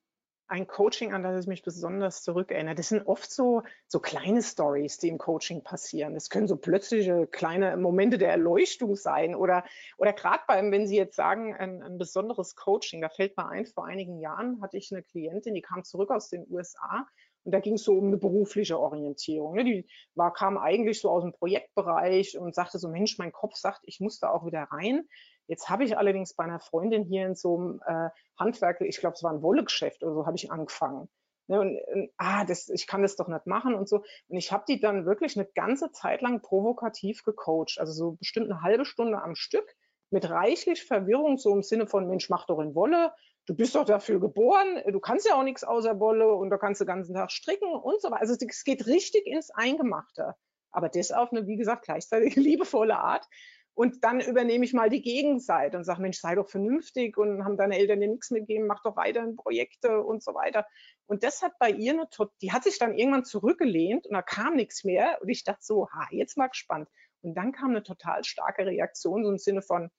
ein 0.48 0.65
Coaching, 0.65 1.13
an 1.13 1.24
das 1.24 1.43
ich 1.43 1.48
mich 1.48 1.62
besonders 1.62 2.24
zurückerinnere. 2.24 2.74
Das 2.74 2.89
sind 2.89 3.06
oft 3.06 3.30
so, 3.30 3.62
so 3.86 4.00
kleine 4.00 4.41
Stories, 4.41 4.98
die 4.98 5.10
im 5.10 5.19
Coaching 5.19 5.63
passieren. 5.63 6.15
Das 6.15 6.30
können 6.30 6.48
so 6.48 6.56
plötzliche 6.56 7.28
kleine 7.28 7.76
Momente 7.78 8.17
der 8.17 8.32
Erleuchtung 8.32 8.95
sein 8.95 9.36
oder, 9.36 9.63
oder 9.98 10.13
gerade 10.13 10.41
beim, 10.48 10.72
wenn 10.72 10.88
Sie 10.88 10.95
jetzt 10.95 11.17
sagen, 11.17 11.54
ein, 11.54 11.84
ein 11.84 11.98
besonderes 12.00 12.56
Coaching, 12.56 13.02
da 13.02 13.10
fällt 13.10 13.38
mir 13.38 13.48
ein, 13.48 13.67
vor 13.67 13.86
einigen 13.86 14.19
Jahren 14.19 14.62
hatte 14.62 14.78
ich 14.78 14.91
eine 14.91 15.04
Klientin, 15.04 15.54
die 15.54 15.62
kam 15.62 15.84
zurück 15.84 16.10
aus 16.10 16.30
den 16.30 16.48
USA 16.50 17.06
und 17.43 17.52
da 17.52 17.60
ging 17.60 17.75
es 17.75 17.84
so 17.84 17.93
um 17.93 18.08
eine 18.08 18.17
berufliche 18.17 18.80
Orientierung. 18.80 19.56
Ne? 19.56 19.63
Die 19.63 19.88
war, 20.15 20.34
kam 20.34 20.58
eigentlich 20.58 20.99
so 20.99 21.10
aus 21.10 21.23
dem 21.23 21.34
Projektbereich 21.34 22.38
und 22.38 22.54
sagte 22.54 22.80
so, 22.80 22.89
Mensch, 22.89 23.17
mein 23.17 23.32
Kopf 23.32 23.56
sagt, 23.56 23.82
ich 23.84 23.99
muss 23.99 24.19
da 24.19 24.30
auch 24.30 24.45
wieder 24.45 24.63
rein. 24.71 25.08
Jetzt 25.47 25.69
habe 25.69 25.84
ich 25.84 25.97
allerdings 25.97 26.36
bei 26.36 26.43
einer 26.43 26.60
Freundin 26.60 27.04
hier 27.04 27.25
in 27.25 27.36
so 27.36 27.58
einem 27.58 27.82
äh, 27.86 28.10
Handwerk, 28.38 28.82
ich 28.82 28.99
glaube, 28.99 29.15
es 29.15 29.23
war 29.23 29.32
ein 29.32 29.41
Wollegeschäft 29.41 30.04
oder 30.04 30.13
so, 30.13 30.25
habe 30.25 30.36
ich 30.36 30.52
angefangen. 30.52 31.10
Ne, 31.47 31.60
und, 31.60 31.80
und, 31.91 32.12
ah, 32.17 32.45
das, 32.45 32.69
ich 32.69 32.86
kann 32.86 33.02
das 33.02 33.15
doch 33.15 33.28
nicht 33.28 33.47
machen 33.47 33.73
und 33.73 33.89
so. 33.89 34.04
Und 34.28 34.38
ich 34.38 34.52
habe 34.52 34.65
die 34.67 34.80
dann 34.80 35.08
wirklich 35.08 35.36
eine 35.36 35.47
ganze 35.56 35.91
Zeit 35.91 36.21
lang 36.21 36.41
provokativ 36.41 37.23
gecoacht, 37.23 37.80
also 37.80 37.91
so 37.91 38.12
bestimmt 38.12 38.52
eine 38.52 38.62
halbe 38.62 38.86
Stunde 38.86 39.19
am 39.19 39.34
Stück 39.34 39.65
mit 40.12 40.30
reichlich 40.30 40.86
Verwirrung, 40.86 41.38
so 41.38 41.52
im 41.54 41.63
Sinne 41.63 41.88
von, 41.88 42.08
Mensch, 42.08 42.30
mach 42.30 42.45
doch 42.45 42.60
in 42.60 42.75
Wolle, 42.75 43.12
du 43.49 43.55
bist 43.55 43.73
doch 43.73 43.83
dafür 43.83 44.19
geboren, 44.19 44.81
du 44.88 44.99
kannst 44.99 45.27
ja 45.27 45.33
auch 45.33 45.43
nichts 45.43 45.63
außer 45.63 45.99
Wolle 45.99 46.31
und 46.35 46.51
da 46.51 46.57
kannst 46.57 46.79
du 46.79 46.85
den 46.85 46.89
ganzen 46.89 47.15
Tag 47.15 47.31
stricken 47.31 47.73
und 47.73 47.99
so 47.99 48.12
weiter. 48.12 48.21
Also 48.21 48.35
es 48.35 48.63
geht 48.63 48.85
richtig 48.85 49.25
ins 49.25 49.49
Eingemachte. 49.49 50.35
Aber 50.71 50.88
das 50.88 51.12
auf 51.12 51.31
eine, 51.31 51.47
wie 51.47 51.55
gesagt, 51.55 51.85
gleichzeitig 51.85 52.35
liebevolle 52.35 52.99
Art. 52.99 53.27
Und 53.73 54.03
dann 54.03 54.19
übernehme 54.19 54.65
ich 54.65 54.73
mal 54.73 54.89
die 54.89 55.01
Gegenseite 55.01 55.77
und 55.77 55.83
sage, 55.83 56.01
Mensch, 56.01 56.19
sei 56.19 56.35
doch 56.35 56.47
vernünftig 56.47 57.17
und 57.17 57.43
haben 57.43 57.57
deine 57.57 57.77
Eltern 57.77 58.01
dir 58.01 58.09
nichts 58.09 58.29
mitgegeben, 58.29 58.67
mach 58.67 58.83
doch 58.83 58.95
weiterhin 58.97 59.35
Projekte 59.35 60.01
und 60.01 60.21
so 60.21 60.35
weiter. 60.35 60.65
Und 61.07 61.23
das 61.23 61.41
hat 61.41 61.53
bei 61.59 61.71
ihr 61.71 61.93
eine, 61.93 62.07
die 62.41 62.51
hat 62.51 62.63
sich 62.63 62.77
dann 62.77 62.93
irgendwann 62.93 63.25
zurückgelehnt 63.25 64.05
und 64.05 64.13
da 64.13 64.21
kam 64.21 64.55
nichts 64.55 64.83
mehr. 64.83 65.19
Und 65.21 65.29
ich 65.29 65.43
dachte 65.43 65.63
so, 65.63 65.89
ha, 65.89 66.07
jetzt 66.12 66.38
mal 66.38 66.47
gespannt. 66.47 66.88
Und 67.21 67.33
dann 67.35 67.51
kam 67.51 67.71
eine 67.71 67.81
total 67.81 68.23
starke 68.23 68.65
Reaktion, 68.65 69.23
so 69.23 69.31
im 69.31 69.38
Sinne 69.38 69.62
von, 69.63 69.89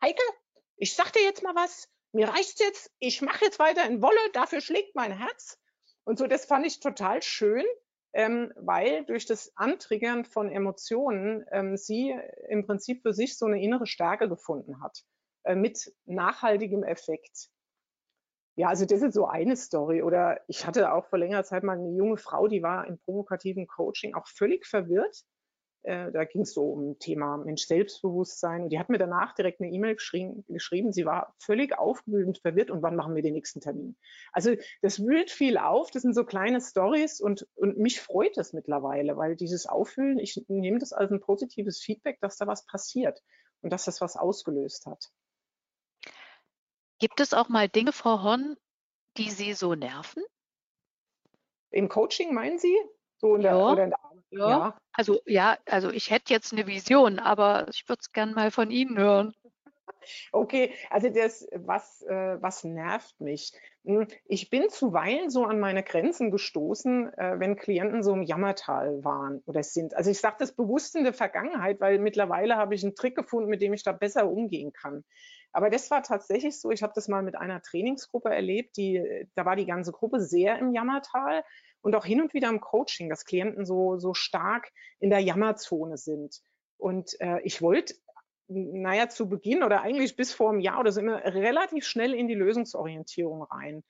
Heike, 0.00 0.22
ich 0.76 0.94
sag 0.94 1.12
dir 1.12 1.22
jetzt 1.22 1.42
mal 1.42 1.54
was, 1.54 1.88
mir 2.12 2.28
reicht's 2.28 2.58
jetzt, 2.58 2.90
ich 2.98 3.22
mache 3.22 3.44
jetzt 3.44 3.58
weiter 3.58 3.86
in 3.86 4.02
Wolle, 4.02 4.18
dafür 4.32 4.60
schlägt 4.60 4.94
mein 4.94 5.16
Herz. 5.16 5.58
Und 6.04 6.18
so, 6.18 6.26
das 6.26 6.44
fand 6.44 6.66
ich 6.66 6.80
total 6.80 7.22
schön, 7.22 7.64
ähm, 8.12 8.52
weil 8.56 9.04
durch 9.04 9.26
das 9.26 9.52
Antriggern 9.56 10.24
von 10.24 10.50
Emotionen 10.50 11.44
ähm, 11.52 11.76
sie 11.76 12.14
im 12.48 12.66
Prinzip 12.66 13.02
für 13.02 13.12
sich 13.12 13.38
so 13.38 13.46
eine 13.46 13.62
innere 13.62 13.86
Stärke 13.86 14.28
gefunden 14.28 14.82
hat, 14.82 15.04
äh, 15.44 15.54
mit 15.54 15.92
nachhaltigem 16.06 16.82
Effekt. 16.82 17.50
Ja, 18.56 18.68
also 18.68 18.84
das 18.84 19.02
ist 19.02 19.14
so 19.14 19.26
eine 19.26 19.56
Story. 19.56 20.02
Oder 20.02 20.40
ich 20.48 20.66
hatte 20.66 20.92
auch 20.92 21.06
vor 21.06 21.18
längerer 21.18 21.44
Zeit 21.44 21.62
mal 21.62 21.78
eine 21.78 21.96
junge 21.96 22.16
Frau, 22.16 22.48
die 22.48 22.62
war 22.62 22.86
im 22.86 22.98
provokativen 22.98 23.66
Coaching 23.66 24.14
auch 24.14 24.26
völlig 24.26 24.66
verwirrt, 24.66 25.24
äh, 25.82 26.12
da 26.12 26.24
ging 26.24 26.42
es 26.42 26.52
so 26.52 26.64
um 26.70 26.98
Thema 26.98 27.38
Mensch 27.38 27.66
Selbstbewusstsein. 27.66 28.64
Und 28.64 28.68
die 28.70 28.78
hat 28.78 28.88
mir 28.90 28.98
danach 28.98 29.34
direkt 29.34 29.60
eine 29.60 29.70
E-Mail 29.70 29.94
geschrieben, 29.94 30.44
geschrieben. 30.48 30.92
Sie 30.92 31.06
war 31.06 31.34
völlig 31.38 31.78
aufgewühlt 31.78 32.26
und 32.26 32.38
verwirrt. 32.38 32.70
Und 32.70 32.82
wann 32.82 32.96
machen 32.96 33.14
wir 33.14 33.22
den 33.22 33.34
nächsten 33.34 33.60
Termin? 33.60 33.96
Also 34.32 34.54
das 34.82 35.00
wühlt 35.00 35.30
viel 35.30 35.56
auf. 35.56 35.90
Das 35.90 36.02
sind 36.02 36.14
so 36.14 36.24
kleine 36.24 36.60
Stories 36.60 37.20
und, 37.20 37.48
und 37.54 37.78
mich 37.78 38.00
freut 38.00 38.36
es 38.36 38.52
mittlerweile, 38.52 39.16
weil 39.16 39.36
dieses 39.36 39.66
Aufwühlen, 39.66 40.18
ich 40.18 40.44
nehme 40.48 40.78
das 40.78 40.92
als 40.92 41.10
ein 41.10 41.20
positives 41.20 41.80
Feedback, 41.80 42.18
dass 42.20 42.36
da 42.36 42.46
was 42.46 42.66
passiert 42.66 43.22
und 43.62 43.72
dass 43.72 43.84
das 43.84 44.00
was 44.00 44.16
ausgelöst 44.16 44.86
hat. 44.86 45.10
Gibt 46.98 47.20
es 47.20 47.32
auch 47.32 47.48
mal 47.48 47.68
Dinge, 47.68 47.92
Frau 47.92 48.22
Horn, 48.22 48.56
die 49.16 49.30
Sie 49.30 49.54
so 49.54 49.74
nerven? 49.74 50.22
Im 51.70 51.88
Coaching 51.88 52.34
meinen 52.34 52.58
Sie? 52.58 52.76
So 53.16 53.36
in 53.36 53.42
der, 53.42 53.52
ja. 53.52 53.72
oder 53.72 53.84
in 53.84 53.90
der 53.90 54.09
ja. 54.30 54.48
ja. 54.48 54.80
Also 54.92 55.20
ja, 55.26 55.56
also 55.66 55.90
ich 55.90 56.10
hätte 56.10 56.32
jetzt 56.32 56.52
eine 56.52 56.66
Vision, 56.66 57.18
aber 57.18 57.66
ich 57.70 57.88
würde 57.88 58.00
es 58.00 58.12
gerne 58.12 58.32
mal 58.32 58.50
von 58.50 58.70
Ihnen 58.70 58.98
hören. 58.98 59.34
Okay, 60.32 60.72
also 60.88 61.10
das, 61.10 61.46
was, 61.52 62.02
äh, 62.02 62.40
was 62.40 62.64
nervt 62.64 63.20
mich? 63.20 63.52
Hm, 63.84 64.06
ich 64.26 64.50
bin 64.50 64.68
zuweilen 64.68 65.30
so 65.30 65.44
an 65.44 65.60
meine 65.60 65.82
Grenzen 65.82 66.30
gestoßen, 66.30 67.12
äh, 67.18 67.38
wenn 67.38 67.56
Klienten 67.56 68.02
so 68.02 68.12
im 68.12 68.22
Jammertal 68.22 69.04
waren 69.04 69.42
oder 69.46 69.62
sind. 69.62 69.94
Also 69.94 70.10
ich 70.10 70.18
sage 70.18 70.36
das 70.38 70.52
bewusst 70.52 70.96
in 70.96 71.04
der 71.04 71.12
Vergangenheit, 71.12 71.80
weil 71.80 71.98
mittlerweile 71.98 72.56
habe 72.56 72.74
ich 72.74 72.82
einen 72.82 72.94
Trick 72.94 73.14
gefunden, 73.14 73.50
mit 73.50 73.60
dem 73.60 73.72
ich 73.72 73.82
da 73.82 73.92
besser 73.92 74.30
umgehen 74.30 74.72
kann. 74.72 75.04
Aber 75.52 75.70
das 75.70 75.90
war 75.90 76.02
tatsächlich 76.02 76.60
so, 76.60 76.70
ich 76.70 76.82
habe 76.82 76.92
das 76.94 77.08
mal 77.08 77.22
mit 77.22 77.36
einer 77.36 77.60
Trainingsgruppe 77.60 78.30
erlebt, 78.30 78.76
die, 78.76 79.26
da 79.34 79.44
war 79.44 79.56
die 79.56 79.66
ganze 79.66 79.92
Gruppe 79.92 80.20
sehr 80.20 80.58
im 80.58 80.72
Jammertal 80.72 81.42
und 81.82 81.94
auch 81.94 82.04
hin 82.04 82.20
und 82.20 82.34
wieder 82.34 82.48
im 82.48 82.60
Coaching, 82.60 83.08
dass 83.08 83.24
Klienten 83.24 83.64
so, 83.64 83.98
so 83.98 84.14
stark 84.14 84.70
in 84.98 85.10
der 85.10 85.20
Jammerzone 85.20 85.96
sind. 85.96 86.40
Und 86.76 87.18
äh, 87.20 87.40
ich 87.42 87.62
wollte, 87.62 87.94
naja, 88.48 89.08
zu 89.08 89.28
Beginn 89.28 89.62
oder 89.62 89.82
eigentlich 89.82 90.16
bis 90.16 90.32
vor 90.32 90.50
einem 90.50 90.60
Jahr 90.60 90.80
oder 90.80 90.92
so 90.92 91.00
immer 91.00 91.22
relativ 91.24 91.84
schnell 91.84 92.14
in 92.14 92.28
die 92.28 92.34
Lösungsorientierung 92.34 93.42
rein. 93.42 93.84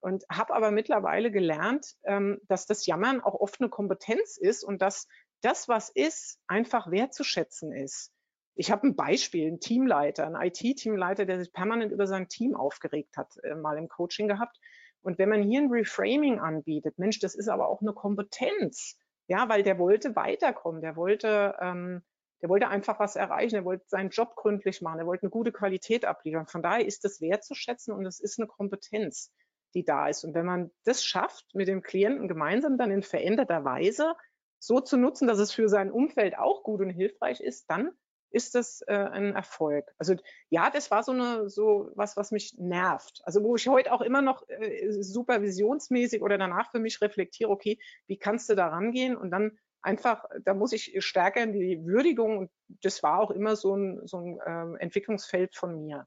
Und 0.00 0.24
habe 0.30 0.54
aber 0.54 0.70
mittlerweile 0.70 1.30
gelernt, 1.30 1.94
ähm, 2.04 2.40
dass 2.48 2.66
das 2.66 2.86
Jammern 2.86 3.20
auch 3.20 3.34
oft 3.34 3.60
eine 3.60 3.70
Kompetenz 3.70 4.36
ist 4.36 4.62
und 4.62 4.82
dass 4.82 5.08
das, 5.42 5.68
was 5.68 5.90
ist, 5.90 6.38
einfach 6.46 6.90
wertzuschätzen 6.90 7.72
ist. 7.72 8.12
Ich 8.54 8.70
habe 8.70 8.86
ein 8.86 8.96
Beispiel, 8.96 9.48
ein 9.48 9.60
Teamleiter, 9.60 10.26
ein 10.26 10.34
IT-Teamleiter, 10.34 11.26
der 11.26 11.38
sich 11.40 11.52
permanent 11.52 11.92
über 11.92 12.06
sein 12.06 12.28
Team 12.28 12.54
aufgeregt 12.54 13.16
hat, 13.16 13.36
äh, 13.42 13.54
mal 13.54 13.76
im 13.76 13.88
Coaching 13.88 14.28
gehabt. 14.28 14.58
Und 15.06 15.18
wenn 15.18 15.28
man 15.28 15.44
hier 15.44 15.60
ein 15.60 15.70
Reframing 15.70 16.40
anbietet, 16.40 16.98
Mensch, 16.98 17.20
das 17.20 17.36
ist 17.36 17.46
aber 17.46 17.68
auch 17.68 17.80
eine 17.80 17.92
Kompetenz, 17.92 18.98
ja, 19.28 19.48
weil 19.48 19.62
der 19.62 19.78
wollte 19.78 20.16
weiterkommen, 20.16 20.82
der 20.82 20.96
wollte, 20.96 21.54
ähm, 21.60 22.02
der 22.42 22.48
wollte 22.48 22.66
einfach 22.66 22.98
was 22.98 23.14
erreichen, 23.14 23.54
der 23.54 23.64
wollte 23.64 23.84
seinen 23.86 24.10
Job 24.10 24.34
gründlich 24.34 24.82
machen, 24.82 24.98
er 24.98 25.06
wollte 25.06 25.22
eine 25.22 25.30
gute 25.30 25.52
Qualität 25.52 26.04
abliefern. 26.04 26.48
Von 26.48 26.60
daher 26.60 26.84
ist 26.84 27.04
das 27.04 27.20
wertzuschätzen 27.20 27.94
und 27.94 28.04
es 28.04 28.18
ist 28.18 28.40
eine 28.40 28.48
Kompetenz, 28.48 29.32
die 29.74 29.84
da 29.84 30.08
ist. 30.08 30.24
Und 30.24 30.34
wenn 30.34 30.44
man 30.44 30.72
das 30.82 31.04
schafft, 31.04 31.54
mit 31.54 31.68
dem 31.68 31.82
Klienten 31.82 32.26
gemeinsam 32.26 32.76
dann 32.76 32.90
in 32.90 33.04
veränderter 33.04 33.64
Weise 33.64 34.16
so 34.58 34.80
zu 34.80 34.96
nutzen, 34.96 35.28
dass 35.28 35.38
es 35.38 35.52
für 35.52 35.68
sein 35.68 35.92
Umfeld 35.92 36.36
auch 36.36 36.64
gut 36.64 36.80
und 36.80 36.90
hilfreich 36.90 37.40
ist, 37.40 37.70
dann 37.70 37.92
ist 38.30 38.54
das 38.54 38.82
äh, 38.82 38.94
ein 38.94 39.34
Erfolg. 39.34 39.92
Also 39.98 40.14
ja, 40.50 40.70
das 40.70 40.90
war 40.90 41.02
so 41.02 41.12
eine 41.12 41.48
so 41.48 41.90
was, 41.94 42.16
was 42.16 42.30
mich 42.30 42.56
nervt. 42.58 43.22
Also 43.24 43.42
wo 43.42 43.56
ich 43.56 43.68
heute 43.68 43.92
auch 43.92 44.00
immer 44.00 44.22
noch 44.22 44.48
äh, 44.48 44.90
supervisionsmäßig 44.90 46.22
oder 46.22 46.38
danach 46.38 46.70
für 46.70 46.78
mich 46.78 47.00
reflektiere, 47.00 47.50
okay, 47.50 47.78
wie 48.06 48.18
kannst 48.18 48.48
du 48.48 48.54
da 48.54 48.68
rangehen 48.68 49.16
und 49.16 49.30
dann 49.30 49.58
einfach, 49.82 50.24
da 50.44 50.52
muss 50.52 50.72
ich 50.72 50.94
stärker 51.04 51.42
in 51.42 51.52
die 51.52 51.84
Würdigung 51.84 52.38
und 52.38 52.50
das 52.82 53.02
war 53.02 53.20
auch 53.20 53.30
immer 53.30 53.54
so 53.56 53.76
ein, 53.76 54.06
so 54.06 54.18
ein 54.18 54.40
äh, 54.40 54.82
Entwicklungsfeld 54.82 55.54
von 55.54 55.80
mir. 55.80 56.06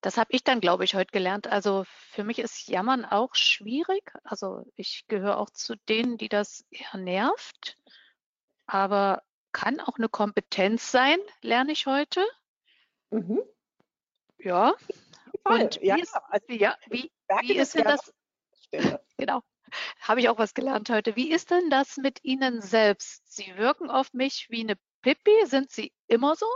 Das 0.00 0.18
habe 0.18 0.28
ich 0.30 0.44
dann, 0.44 0.60
glaube 0.60 0.84
ich, 0.84 0.94
heute 0.94 1.10
gelernt. 1.10 1.46
Also 1.46 1.84
für 1.86 2.22
mich 2.22 2.38
ist 2.38 2.68
Jammern 2.68 3.04
auch 3.04 3.34
schwierig. 3.34 4.12
Also 4.24 4.64
ich 4.76 5.06
gehöre 5.08 5.38
auch 5.38 5.50
zu 5.50 5.74
denen, 5.88 6.18
die 6.18 6.28
das 6.28 6.64
eher 6.70 6.98
nervt. 6.98 7.76
Aber 8.66 9.22
kann 9.56 9.80
auch 9.80 9.96
eine 9.96 10.10
Kompetenz 10.10 10.92
sein, 10.92 11.18
lerne 11.40 11.72
ich 11.72 11.86
heute. 11.86 12.22
Mhm. 13.08 13.40
Ja. 14.36 14.74
Und 15.44 15.80
wie, 15.80 15.86
ja, 15.86 15.96
ist, 15.96 16.14
also 16.28 16.52
ja, 16.52 16.76
wie, 16.90 17.10
wie 17.40 17.56
ist 17.56 17.74
denn 17.74 17.84
das? 17.84 18.12
Genau. 19.16 19.40
Habe 20.00 20.20
ich 20.20 20.28
auch 20.28 20.38
was 20.38 20.52
gelernt 20.52 20.90
heute. 20.90 21.16
Wie 21.16 21.30
ist 21.30 21.50
denn 21.50 21.70
das 21.70 21.96
mit 21.96 22.22
Ihnen 22.22 22.60
selbst? 22.60 23.34
Sie 23.34 23.56
wirken 23.56 23.88
auf 23.88 24.12
mich 24.12 24.48
wie 24.50 24.60
eine 24.60 24.76
Pippi. 25.00 25.46
Sind 25.46 25.70
Sie 25.70 25.90
immer 26.06 26.36
so? 26.36 26.46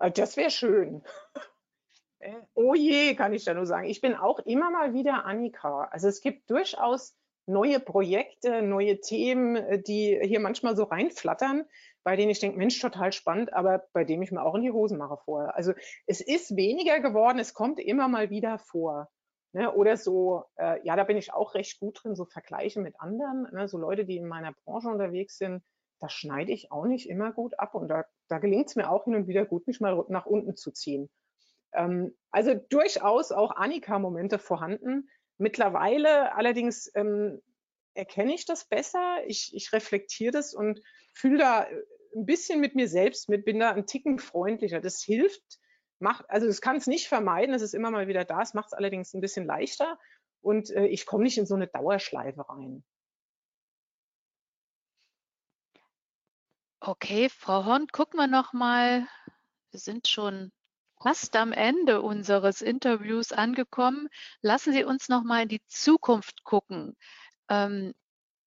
Ah, 0.00 0.10
das 0.10 0.36
wäre 0.36 0.50
schön. 0.50 1.04
Äh, 2.18 2.34
oh 2.54 2.74
je, 2.74 3.14
kann 3.14 3.32
ich 3.32 3.44
da 3.44 3.54
nur 3.54 3.66
sagen. 3.66 3.86
Ich 3.86 4.00
bin 4.00 4.16
auch 4.16 4.40
immer 4.40 4.70
mal 4.70 4.94
wieder 4.94 5.24
Annika. 5.24 5.84
Also 5.84 6.08
es 6.08 6.22
gibt 6.22 6.50
durchaus 6.50 7.14
neue 7.46 7.80
Projekte, 7.80 8.62
neue 8.62 9.00
Themen, 9.00 9.56
äh, 9.56 9.82
die 9.82 10.18
hier 10.22 10.40
manchmal 10.40 10.76
so 10.76 10.84
reinflattern, 10.84 11.64
bei 12.02 12.16
denen 12.16 12.30
ich 12.30 12.40
denke, 12.40 12.58
Mensch, 12.58 12.78
total 12.80 13.12
spannend, 13.12 13.52
aber 13.52 13.86
bei 13.92 14.04
dem 14.04 14.22
ich 14.22 14.32
mir 14.32 14.42
auch 14.42 14.54
in 14.54 14.62
die 14.62 14.72
Hosen 14.72 14.98
mache 14.98 15.18
vorher. 15.24 15.54
Also 15.54 15.72
es 16.06 16.20
ist 16.20 16.56
weniger 16.56 17.00
geworden, 17.00 17.38
es 17.38 17.54
kommt 17.54 17.78
immer 17.80 18.08
mal 18.08 18.30
wieder 18.30 18.58
vor. 18.58 19.08
Ne? 19.52 19.72
Oder 19.72 19.96
so, 19.96 20.44
äh, 20.56 20.80
ja, 20.84 20.96
da 20.96 21.04
bin 21.04 21.16
ich 21.16 21.32
auch 21.32 21.54
recht 21.54 21.80
gut 21.80 22.00
drin, 22.02 22.14
so 22.14 22.24
Vergleiche 22.24 22.80
mit 22.80 22.94
anderen, 23.00 23.48
ne? 23.52 23.68
so 23.68 23.78
Leute, 23.78 24.04
die 24.04 24.16
in 24.16 24.28
meiner 24.28 24.52
Branche 24.64 24.88
unterwegs 24.88 25.38
sind, 25.38 25.62
da 26.00 26.08
schneide 26.08 26.52
ich 26.52 26.72
auch 26.72 26.86
nicht 26.86 27.08
immer 27.10 27.32
gut 27.32 27.58
ab 27.58 27.74
und 27.74 27.88
da, 27.88 28.04
da 28.28 28.38
gelingt 28.38 28.68
es 28.68 28.76
mir 28.76 28.90
auch 28.90 29.04
hin 29.04 29.14
und 29.14 29.28
wieder 29.28 29.44
gut, 29.44 29.66
mich 29.66 29.80
mal 29.80 30.04
nach 30.08 30.26
unten 30.26 30.56
zu 30.56 30.70
ziehen. 30.70 31.10
Ähm, 31.72 32.16
also 32.30 32.54
durchaus 32.54 33.32
auch 33.32 33.50
Annika-Momente 33.52 34.38
vorhanden. 34.38 35.08
Mittlerweile 35.40 36.34
allerdings 36.34 36.90
ähm, 36.94 37.40
erkenne 37.94 38.34
ich 38.34 38.44
das 38.44 38.66
besser, 38.66 39.26
ich, 39.26 39.54
ich 39.54 39.72
reflektiere 39.72 40.32
das 40.32 40.52
und 40.52 40.82
fühle 41.14 41.38
da 41.38 41.64
äh, 41.64 41.82
ein 42.14 42.26
bisschen 42.26 42.60
mit 42.60 42.74
mir 42.74 42.88
selbst 42.88 43.30
mit, 43.30 43.46
bin 43.46 43.58
da 43.58 43.70
ein 43.70 43.86
Ticken 43.86 44.18
freundlicher. 44.18 44.80
Das 44.80 45.02
hilft, 45.02 45.42
macht, 45.98 46.28
also 46.28 46.46
das 46.46 46.60
kann 46.60 46.76
es 46.76 46.86
nicht 46.86 47.08
vermeiden, 47.08 47.54
es 47.54 47.62
ist 47.62 47.72
immer 47.72 47.90
mal 47.90 48.06
wieder 48.06 48.26
da, 48.26 48.42
es 48.42 48.52
macht 48.52 48.66
es 48.66 48.72
allerdings 48.74 49.14
ein 49.14 49.22
bisschen 49.22 49.46
leichter 49.46 49.98
und 50.42 50.68
äh, 50.72 50.86
ich 50.86 51.06
komme 51.06 51.24
nicht 51.24 51.38
in 51.38 51.46
so 51.46 51.54
eine 51.54 51.68
Dauerschleife 51.68 52.46
rein. 52.46 52.84
Okay, 56.80 57.30
Frau 57.30 57.64
Horn, 57.64 57.86
gucken 57.88 58.18
wir 58.18 58.26
noch 58.26 58.52
mal. 58.52 59.06
Wir 59.70 59.80
sind 59.80 60.06
schon 60.06 60.52
fast 61.02 61.34
am 61.36 61.52
Ende 61.52 62.02
unseres 62.02 62.62
Interviews 62.62 63.32
angekommen. 63.32 64.08
Lassen 64.42 64.72
Sie 64.72 64.84
uns 64.84 65.08
noch 65.08 65.22
mal 65.22 65.42
in 65.42 65.48
die 65.48 65.62
Zukunft 65.66 66.44
gucken. 66.44 66.96
Ähm, 67.48 67.94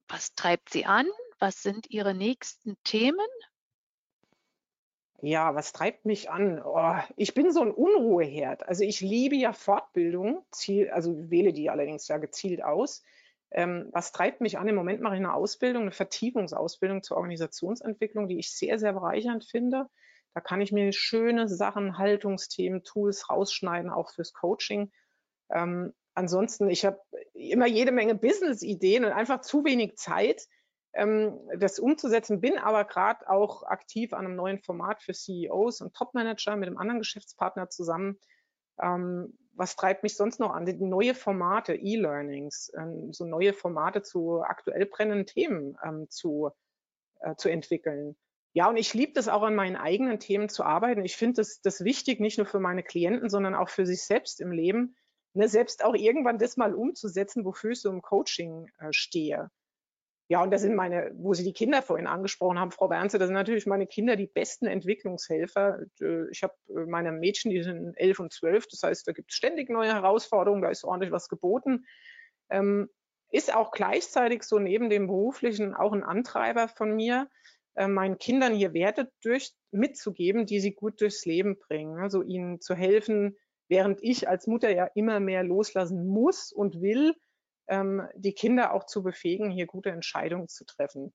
was 0.08 0.36
treibt 0.36 0.70
Sie 0.70 0.86
an? 0.86 1.08
Was 1.40 1.64
sind 1.64 1.90
Ihre 1.90 2.14
nächsten 2.14 2.78
Themen? 2.84 3.28
Ja, 5.22 5.56
was 5.56 5.72
treibt 5.72 6.06
mich 6.06 6.30
an? 6.30 6.62
Oh, 6.64 6.96
ich 7.16 7.34
bin 7.34 7.52
so 7.54 7.62
ein 7.62 7.72
Unruheherd. 7.72 8.68
Also 8.68 8.84
ich 8.84 9.00
liebe 9.00 9.36
ja 9.36 9.54
Fortbildung, 9.54 10.46
Ziel, 10.52 10.90
also 10.90 11.30
wähle 11.32 11.54
die 11.54 11.70
allerdings 11.70 12.08
ja 12.10 12.18
gezielt 12.18 12.62
aus. 12.62 13.04
Ähm, 13.50 13.88
was 13.94 14.12
treibt 14.12 14.42
mich 14.42 14.58
an? 14.58 14.68
Im 14.68 14.76
Moment 14.76 15.00
mache 15.00 15.16
ich 15.16 15.20
eine 15.20 15.34
Ausbildung, 15.34 15.84
eine 15.84 15.92
Vertiefungsausbildung 15.92 17.04
zur 17.04 17.18
Organisationsentwicklung, 17.18 18.28
die 18.28 18.40
ich 18.40 18.52
sehr, 18.52 18.80
sehr 18.80 18.94
bereichernd 18.94 19.46
finde. 19.46 19.88
Da 20.34 20.42
kann 20.42 20.62
ich 20.62 20.72
mir 20.72 20.92
schöne 20.94 21.48
Sachen, 21.48 21.98
Haltungsthemen, 21.98 22.84
Tools 22.84 23.30
rausschneiden, 23.30 23.92
auch 23.92 24.12
fürs 24.12 24.34
Coaching. 24.34 24.92
Ähm, 25.50 25.94
ansonsten, 26.16 26.70
ich 26.70 26.86
habe 26.86 27.00
immer 27.34 27.68
jede 27.68 27.92
Menge 27.92 28.16
Business-Ideen 28.16 29.06
und 29.06 29.12
einfach 29.12 29.42
zu 29.42 29.64
wenig 29.64 29.96
Zeit, 29.98 30.48
ähm, 30.94 31.40
das 31.58 31.80
umzusetzen, 31.80 32.42
bin 32.42 32.58
aber 32.58 32.86
gerade 32.86 33.30
auch 33.30 33.64
aktiv 33.64 34.14
an 34.14 34.26
einem 34.26 34.36
neuen 34.36 34.60
Format 34.60 35.02
für 35.02 35.14
CEOs 35.14 35.82
und 35.82 35.96
Topmanager 35.96 36.56
mit 36.56 36.68
einem 36.68 36.78
anderen 36.78 37.00
Geschäftspartner 37.00 37.70
zusammen. 37.70 38.20
Ähm, 38.82 39.38
was 39.56 39.76
treibt 39.76 40.04
mich 40.04 40.16
sonst 40.16 40.40
noch 40.40 40.52
an? 40.52 40.66
Neue 40.80 41.14
Formate, 41.14 41.76
E-Learnings, 41.76 42.72
ähm, 42.76 43.14
so 43.14 43.26
neue 43.26 43.54
Formate 43.54 44.02
zu 44.02 44.42
aktuell 44.42 44.86
brennenden 44.86 45.28
Themen 45.28 45.78
ähm, 45.84 46.10
zu, 46.10 46.52
äh, 47.20 47.36
zu 47.36 47.50
entwickeln. 47.50 48.16
Ja, 48.56 48.70
und 48.70 48.78
ich 48.78 48.94
liebe 48.94 49.14
das 49.14 49.28
auch 49.28 49.42
an 49.42 49.56
meinen 49.56 49.76
eigenen 49.76 50.20
Themen 50.20 50.48
zu 50.48 50.64
arbeiten. 50.64 51.04
Ich 51.04 51.18
finde 51.18 51.38
das, 51.38 51.62
das 51.62 51.84
wichtig, 51.84 52.20
nicht 52.20 52.38
nur 52.38 52.46
für 52.46 52.60
meine 52.60 52.84
Klienten, 52.84 53.30
sondern 53.30 53.56
auch 53.56 53.70
für 53.70 53.86
sich 53.86 54.04
selbst 54.04 54.40
im 54.40 54.52
Leben, 54.52 54.96
ne, 55.34 55.48
selbst 55.48 55.84
auch 55.84 55.96
irgendwann 55.96 56.38
das 56.38 56.56
mal 56.56 56.76
umzusetzen, 56.76 57.46
wofür 57.46 57.72
ich 57.72 57.82
so 57.82 57.90
im 57.90 58.04
Coaching 58.04 58.68
äh, 58.78 58.90
stehe. 58.92 59.50
Ja, 60.30 60.42
und 60.42 60.52
das 60.52 60.62
sind 60.62 60.76
meine, 60.76 61.12
wo 61.16 61.34
Sie 61.34 61.44
die 61.44 61.54
Kinder 61.54 61.82
vorhin 61.82 62.08
angesprochen 62.08 62.58
haben, 62.58 62.72
Frau 62.72 62.88
Bernze, 62.88 63.20
das 63.20 63.28
sind 63.28 63.36
natürlich 63.36 63.66
meine 63.66 63.88
Kinder 63.88 64.16
die 64.16 64.28
besten 64.28 64.68
Entwicklungshelfer. 64.68 65.80
Äh, 66.00 66.30
ich 66.32 66.44
habe 66.44 66.54
äh, 66.70 66.86
meine 66.86 67.12
Mädchen, 67.12 67.50
die 67.50 67.64
sind 67.64 67.96
elf 67.96 68.20
und 68.20 68.32
zwölf, 68.32 68.68
das 68.68 68.84
heißt, 68.84 69.08
da 69.08 69.14
gibt 69.14 69.32
es 69.32 69.36
ständig 69.36 69.70
neue 69.70 69.94
Herausforderungen, 69.94 70.62
da 70.62 70.70
ist 70.70 70.84
ordentlich 70.84 71.12
was 71.12 71.28
geboten. 71.28 71.86
Ähm, 72.50 72.90
ist 73.32 73.54
auch 73.54 73.72
gleichzeitig 73.72 74.44
so 74.44 74.60
neben 74.60 74.92
dem 74.92 75.08
beruflichen 75.08 75.74
auch 75.74 75.92
ein 75.92 76.04
Antreiber 76.04 76.68
von 76.68 76.96
mir, 76.96 77.28
äh, 77.76 77.88
meinen 77.88 78.18
Kindern 78.18 78.54
hier 78.54 78.74
Werte 78.74 79.12
durch, 79.22 79.52
mitzugeben, 79.72 80.46
die 80.46 80.60
sie 80.60 80.74
gut 80.74 81.02
durchs 81.02 81.26
Leben 81.26 81.58
bringen. 81.58 82.00
Also 82.00 82.22
ihnen 82.22 82.62
zu 82.62 82.76
helfen, 82.76 83.38
während 83.68 84.04
ich 84.04 84.28
als 84.30 84.48
Mutter 84.48 84.70
ja 84.70 84.86
immer 84.96 85.20
mehr 85.20 85.44
loslassen 85.44 86.08
muss 86.08 86.52
und 86.52 86.82
will, 86.82 87.16
ähm, 87.68 88.08
die 88.16 88.34
Kinder 88.34 88.74
auch 88.74 88.86
zu 88.86 89.04
befähigen, 89.04 89.50
hier 89.50 89.66
gute 89.66 89.90
Entscheidungen 89.90 90.48
zu 90.48 90.66
treffen. 90.66 91.14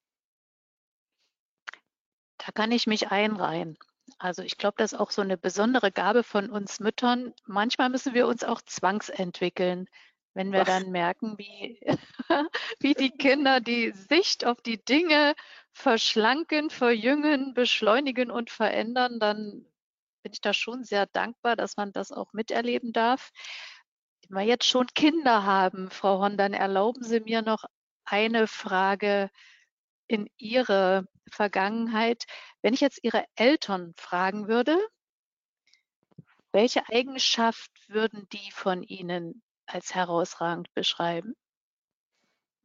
Da 2.39 2.53
kann 2.53 2.73
ich 2.73 2.87
mich 2.87 3.09
einreihen. 3.11 3.77
Also 4.19 4.43
ich 4.43 4.57
glaube, 4.57 4.77
das 4.79 4.93
ist 4.93 4.99
auch 4.99 5.11
so 5.11 5.23
eine 5.23 5.37
besondere 5.37 5.93
Gabe 5.93 6.23
von 6.23 6.51
uns 6.51 6.81
Müttern. 6.81 7.35
Manchmal 7.45 7.91
müssen 7.91 8.15
wir 8.15 8.27
uns 8.27 8.43
auch 8.43 8.63
zwangsentwickeln, 8.63 9.87
wenn 10.35 10.53
wir 10.53 10.65
dann 10.65 10.91
merken, 10.91 11.37
wie, 11.37 11.81
wie 12.81 12.95
die 12.95 13.11
Kinder 13.11 13.61
die 13.61 13.93
Sicht 13.93 14.47
auf 14.47 14.61
die 14.63 14.83
Dinge 14.83 15.35
verschlanken, 15.73 16.71
verjüngen, 16.71 17.55
beschleunigen 17.55 18.31
und 18.31 18.51
verändern, 18.51 19.21
dann 19.21 19.65
bin 20.23 20.33
ich 20.33 20.41
da 20.41 20.53
schon 20.53 20.85
sehr 20.85 21.07
dankbar, 21.07 21.57
dass 21.57 21.77
man 21.77 21.93
das 21.93 22.13
auch 22.13 22.33
miterleben 22.33 22.93
darf. 22.93 23.31
Wenn 24.29 24.39
wir 24.39 24.45
jetzt 24.45 24.67
schon 24.67 24.87
Kinder 24.89 25.45
haben, 25.45 25.91
Frau 25.91 26.19
Horn, 26.19 26.37
dann 26.37 26.53
erlauben 26.53 27.03
Sie 27.03 27.21
mir 27.21 27.43
noch 27.43 27.65
eine 28.05 28.47
Frage 28.47 29.31
in 30.07 30.29
Ihre 30.37 31.07
Vergangenheit. 31.31 32.25
Wenn 32.63 32.75
ich 32.75 32.81
jetzt 32.81 33.01
Ihre 33.03 33.25
Eltern 33.37 33.95
fragen 33.97 34.49
würde, 34.49 34.79
welche 36.53 36.89
Eigenschaft 36.89 37.71
würden 37.89 38.29
die 38.31 38.51
von 38.51 38.83
Ihnen 38.83 39.43
als 39.67 39.95
herausragend 39.95 40.73
beschreiben? 40.75 41.35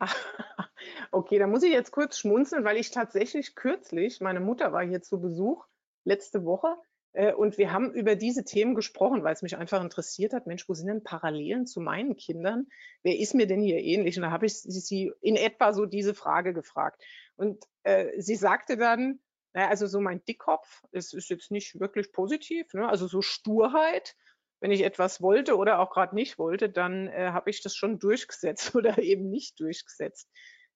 Okay, 1.11 1.39
da 1.39 1.47
muss 1.47 1.63
ich 1.63 1.71
jetzt 1.71 1.91
kurz 1.91 2.17
schmunzeln, 2.17 2.65
weil 2.65 2.77
ich 2.77 2.91
tatsächlich 2.91 3.55
kürzlich, 3.55 4.19
meine 4.19 4.39
Mutter 4.39 4.73
war 4.73 4.83
hier 4.83 5.01
zu 5.01 5.21
Besuch 5.21 5.65
letzte 6.05 6.43
Woche, 6.45 6.75
Äh, 7.13 7.33
und 7.33 7.57
wir 7.57 7.71
haben 7.71 7.93
über 7.93 8.15
diese 8.15 8.43
Themen 8.43 8.75
gesprochen, 8.75 9.23
weil 9.23 9.33
es 9.33 9.43
mich 9.43 9.55
einfach 9.55 9.81
interessiert 9.83 10.33
hat, 10.33 10.47
Mensch, 10.47 10.67
wo 10.67 10.73
sind 10.73 10.87
denn 10.87 11.03
Parallelen 11.03 11.65
zu 11.67 11.79
meinen 11.79 12.15
Kindern? 12.15 12.67
Wer 13.03 13.19
ist 13.19 13.35
mir 13.35 13.47
denn 13.47 13.61
hier 13.61 13.77
ähnlich? 13.79 14.17
Und 14.17 14.23
da 14.23 14.31
habe 14.31 14.47
ich 14.47 14.55
sie 14.55 15.11
in 15.21 15.35
etwa 15.35 15.73
so 15.73 15.85
diese 15.85 16.15
Frage 16.15 16.53
gefragt. 16.53 17.01
Und 17.35 17.63
äh, 17.83 18.19
sie 18.19 18.35
sagte 18.35 18.77
dann, 18.77 19.19
naja, 19.53 19.69
also 19.69 19.85
so 19.87 20.01
mein 20.01 20.23
Dickkopf, 20.25 20.83
es 20.91 21.13
ist 21.13 21.29
jetzt 21.29 21.51
nicht 21.51 21.79
wirklich 21.79 22.11
positiv, 22.11 22.73
ne? 22.73 22.89
also 22.89 23.07
so 23.07 23.21
Sturheit. 23.21 24.15
Wenn 24.63 24.71
ich 24.71 24.85
etwas 24.85 25.21
wollte 25.21 25.57
oder 25.57 25.79
auch 25.79 25.89
gerade 25.89 26.15
nicht 26.15 26.39
wollte, 26.39 26.69
dann 26.69 27.09
äh, 27.09 27.31
habe 27.31 27.49
ich 27.49 27.61
das 27.61 27.75
schon 27.75 27.99
durchgesetzt 27.99 28.73
oder 28.75 28.97
eben 28.97 29.29
nicht 29.29 29.59
durchgesetzt. 29.59 30.31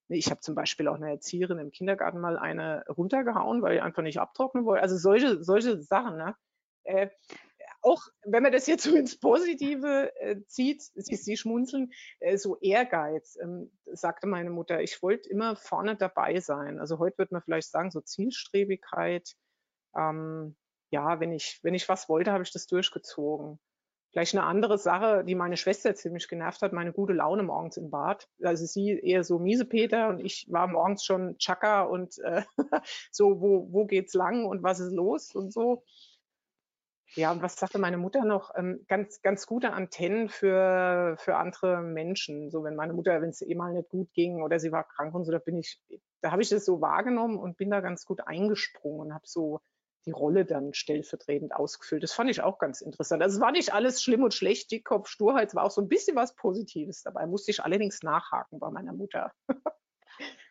Ich 0.10 0.30
habe 0.30 0.42
zum 0.42 0.56
Beispiel 0.56 0.90
auch 0.90 0.96
eine 0.96 1.10
Erzieherin 1.10 1.58
im 1.58 1.72
Kindergarten 1.72 2.20
mal 2.20 2.38
eine 2.38 2.84
runtergehauen, 2.90 3.62
weil 3.62 3.78
ich 3.78 3.82
einfach 3.82 4.04
nicht 4.04 4.20
abtrocknen 4.20 4.66
wollte. 4.66 4.82
Also 4.82 4.98
solche, 4.98 5.42
solche 5.42 5.82
Sachen. 5.82 6.18
Ne? 6.18 6.36
Äh, 6.84 7.10
auch 7.82 8.02
wenn 8.26 8.44
man 8.44 8.52
das 8.52 8.68
jetzt 8.68 8.84
so 8.84 8.94
ins 8.94 9.18
Positive 9.18 10.12
äh, 10.18 10.36
zieht, 10.48 10.82
sie, 10.82 11.16
sie 11.16 11.38
schmunzeln, 11.38 11.94
äh, 12.20 12.38
so 12.38 12.58
Ehrgeiz, 12.60 13.38
ähm, 13.42 13.72
sagte 13.86 14.28
meine 14.28 14.50
Mutter, 14.50 14.82
ich 14.82 15.02
wollte 15.02 15.30
immer 15.30 15.56
vorne 15.56 15.96
dabei 15.96 16.42
sein. 16.42 16.80
Also 16.80 17.00
heute 17.00 17.20
wird 17.20 17.32
man 17.32 17.42
vielleicht 17.42 17.72
sagen, 17.72 17.92
so 17.92 18.02
Zielstrebigkeit. 18.02 19.34
Ähm, 19.96 20.58
ja, 20.90 21.22
wenn 21.22 21.32
ich, 21.32 21.60
wenn 21.64 21.74
ich 21.74 21.88
was 21.88 22.10
wollte, 22.10 22.34
habe 22.34 22.44
ich 22.44 22.52
das 22.52 22.68
durchgezogen. 22.68 23.62
Vielleicht 24.12 24.36
eine 24.36 24.46
andere 24.46 24.78
Sache, 24.78 25.24
die 25.26 25.36
meine 25.36 25.58
Schwester 25.58 25.94
ziemlich 25.94 26.28
genervt 26.28 26.62
hat, 26.62 26.74
meine 26.74 26.94
gute 26.94 27.14
Laune 27.14 27.44
morgens 27.44 27.78
im 27.78 27.90
Bad. 27.90 28.28
Also 28.42 28.66
sie 28.66 29.00
eher 29.00 29.24
so 29.24 29.38
miese 29.38 29.66
Peter 29.66 30.08
und 30.08 30.20
ich 30.20 30.48
war 30.50 30.68
morgens 30.68 31.04
schon 31.04 31.38
Chaka 31.38 31.84
und 31.84 32.18
äh, 32.20 32.44
so, 33.12 33.42
wo, 33.42 33.68
wo 33.72 33.86
geht's 33.86 34.14
lang 34.14 34.46
und 34.46 34.64
was 34.64 34.80
ist 34.80 34.94
los 34.94 35.36
und 35.36 35.52
so. 35.54 35.84
Ja, 37.16 37.32
und 37.32 37.42
was 37.42 37.56
sagte 37.56 37.80
meine 37.80 37.98
Mutter 37.98 38.26
noch? 38.26 38.52
Ähm, 38.56 38.86
ganz, 38.88 39.22
ganz 39.22 39.46
gute 39.48 39.74
Antennen 39.74 40.30
für, 40.30 41.16
für 41.20 41.38
andere 41.38 41.82
Menschen. 41.82 42.52
So, 42.52 42.64
wenn 42.64 42.76
meine 42.76 42.94
Mutter, 42.94 43.22
wenn 43.22 43.30
es 43.30 43.42
eh 43.42 43.56
mal 43.56 43.74
nicht 43.74 43.90
gut 43.90 44.14
ging 44.14 44.42
oder 44.42 44.60
sie 44.60 44.72
war 44.72 44.84
krank 44.84 45.16
und 45.16 45.26
so, 45.26 45.32
da 45.32 45.40
bin 45.40 45.58
ich, 45.58 45.82
da 46.22 46.32
habe 46.32 46.42
ich 46.42 46.50
das 46.50 46.66
so 46.66 46.82
wahrgenommen 46.82 47.38
und 47.38 47.58
bin 47.58 47.70
da 47.70 47.80
ganz 47.80 48.06
gut 48.06 48.22
eingesprungen 48.28 49.08
und 49.08 49.14
habe 49.14 49.26
so 49.26 49.62
die 50.08 50.12
Rolle 50.12 50.46
dann 50.46 50.74
stellvertretend 50.74 51.54
ausgefüllt. 51.54 52.02
Das 52.02 52.14
fand 52.14 52.30
ich 52.30 52.42
auch 52.42 52.58
ganz 52.58 52.82
interessant. 52.82 53.22
Also 53.22 53.38
es 53.38 53.42
war 53.42 53.52
nicht 53.52 53.74
alles 53.74 54.02
schlimm 54.02 54.24
und 54.24 54.34
schlecht, 54.34 54.72
Dickkopf, 54.72 55.10
Sturheit, 55.10 55.50
es 55.50 55.56
war 55.56 55.64
auch 55.64 55.72
so 55.72 55.82
ein 55.82 55.88
bisschen 55.88 56.16
was 56.16 56.36
Positives 56.36 57.04
dabei. 57.04 57.28
Musste 57.28 57.52
ich 57.52 57.64
allerdings 57.64 58.02
nachhaken 58.02 58.60
bei 58.60 58.72
meiner 58.72 58.94
Mutter. 58.94 59.32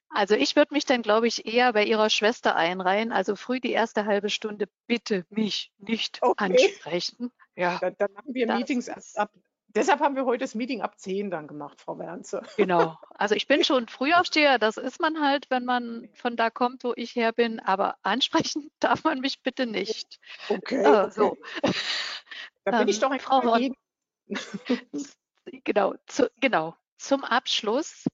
Also 0.09 0.35
ich 0.35 0.57
würde 0.57 0.73
mich 0.73 0.87
dann, 0.87 1.03
glaube 1.03 1.27
ich, 1.27 1.47
eher 1.53 1.73
bei 1.73 1.85
Ihrer 1.85 2.09
Schwester 2.09 2.57
einreihen. 2.57 3.13
Also 3.13 3.37
früh 3.37 3.61
die 3.61 3.73
erste 3.73 4.07
halbe 4.07 4.31
Stunde 4.31 4.67
bitte 4.87 5.27
mich 5.29 5.73
nicht 5.79 6.23
okay. 6.23 6.45
ansprechen. 6.45 7.33
Ja, 7.55 7.79
dann, 7.81 7.97
dann 7.99 8.13
machen 8.13 8.33
wir 8.33 8.47
Meetings 8.47 8.89
ab, 9.17 9.31
Deshalb 9.77 10.01
haben 10.01 10.17
wir 10.17 10.25
heute 10.25 10.45
das 10.45 10.55
Meeting 10.55 10.81
ab 10.81 10.99
10 10.99 11.31
dann 11.31 11.47
gemacht, 11.47 11.81
Frau 11.81 11.99
Wernze. 11.99 12.43
Genau. 12.57 12.99
Also 13.11 13.35
ich 13.35 13.47
bin 13.47 13.63
schon 13.63 13.89
Frühaufsteher, 13.89 14.59
das 14.59 14.79
ist 14.79 15.01
man 15.01 15.21
halt, 15.21 15.47
wenn 15.51 15.65
man 15.65 16.09
von 16.15 16.37
da 16.37 16.51
kommt, 16.51 16.83
wo 16.83 16.95
ich 16.97 17.15
her 17.15 17.33
bin, 17.33 17.61
aber 17.61 17.97
ansprechen 18.03 18.71
darf 18.81 19.05
man 19.05 19.21
mich 19.21 19.43
bitte 19.43 19.67
nicht. 19.67 20.19
Okay. 20.49 20.83
Äh, 20.83 21.11
so. 21.11 21.37
Da 22.65 22.79
bin 22.79 22.89
ich 22.89 22.99
doch 22.99 23.13
ein 23.13 23.21
Frau 23.21 23.45
Horn, 23.45 23.77
Genau, 25.65 25.95
zu, 26.07 26.29
genau. 26.41 26.75
Zum 26.99 27.23
Abschluss. 27.23 28.07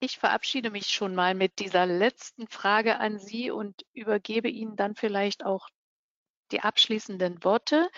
Ich 0.00 0.18
verabschiede 0.18 0.70
mich 0.70 0.88
schon 0.88 1.14
mal 1.14 1.36
mit 1.36 1.60
dieser 1.60 1.86
letzten 1.86 2.48
Frage 2.48 2.98
an 2.98 3.20
Sie 3.20 3.52
und 3.52 3.86
übergebe 3.92 4.48
Ihnen 4.48 4.74
dann 4.74 4.96
vielleicht 4.96 5.44
auch 5.44 5.68
die 6.50 6.60
abschließenden 6.60 7.44
Worte. 7.44 7.88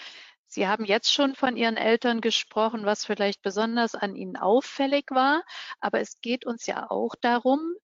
Sie 0.55 0.69
haben 0.69 0.85
jetzt 0.85 1.13
schon 1.13 1.35
von 1.35 1.57
Ihren 1.57 1.77
Eltern 1.77 2.21
gesprochen, 2.21 2.87
was 2.87 3.05
vielleicht 3.05 3.43
besonders 3.43 3.97
an 3.97 4.15
ihnen 4.15 4.37
auffällig 4.37 5.11
war. 5.11 5.43
Aber 5.81 5.99
es 5.99 6.21
geht 6.21 6.47
uns 6.47 6.67
ja 6.67 6.89
auch 6.93 7.17
darum, 7.21 7.75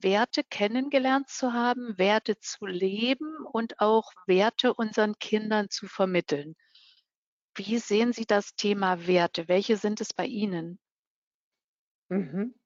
Werte 0.00 0.42
kennengelernt 0.42 1.28
zu 1.28 1.52
haben, 1.52 1.96
Werte 1.96 2.36
zu 2.40 2.66
leben 2.66 3.46
und 3.52 3.78
auch 3.78 4.10
Werte 4.26 4.74
unseren 4.74 5.20
Kindern 5.20 5.70
zu 5.70 5.86
vermitteln. 5.86 6.56
Wie 7.54 7.78
sehen 7.78 8.12
Sie 8.12 8.26
das 8.26 8.56
Thema 8.56 9.06
Werte? 9.06 9.46
Welche 9.46 9.76
sind 9.76 10.00
es 10.00 10.12
bei 10.12 10.26
Ihnen? 10.26 10.80
Mhm. 12.08 12.56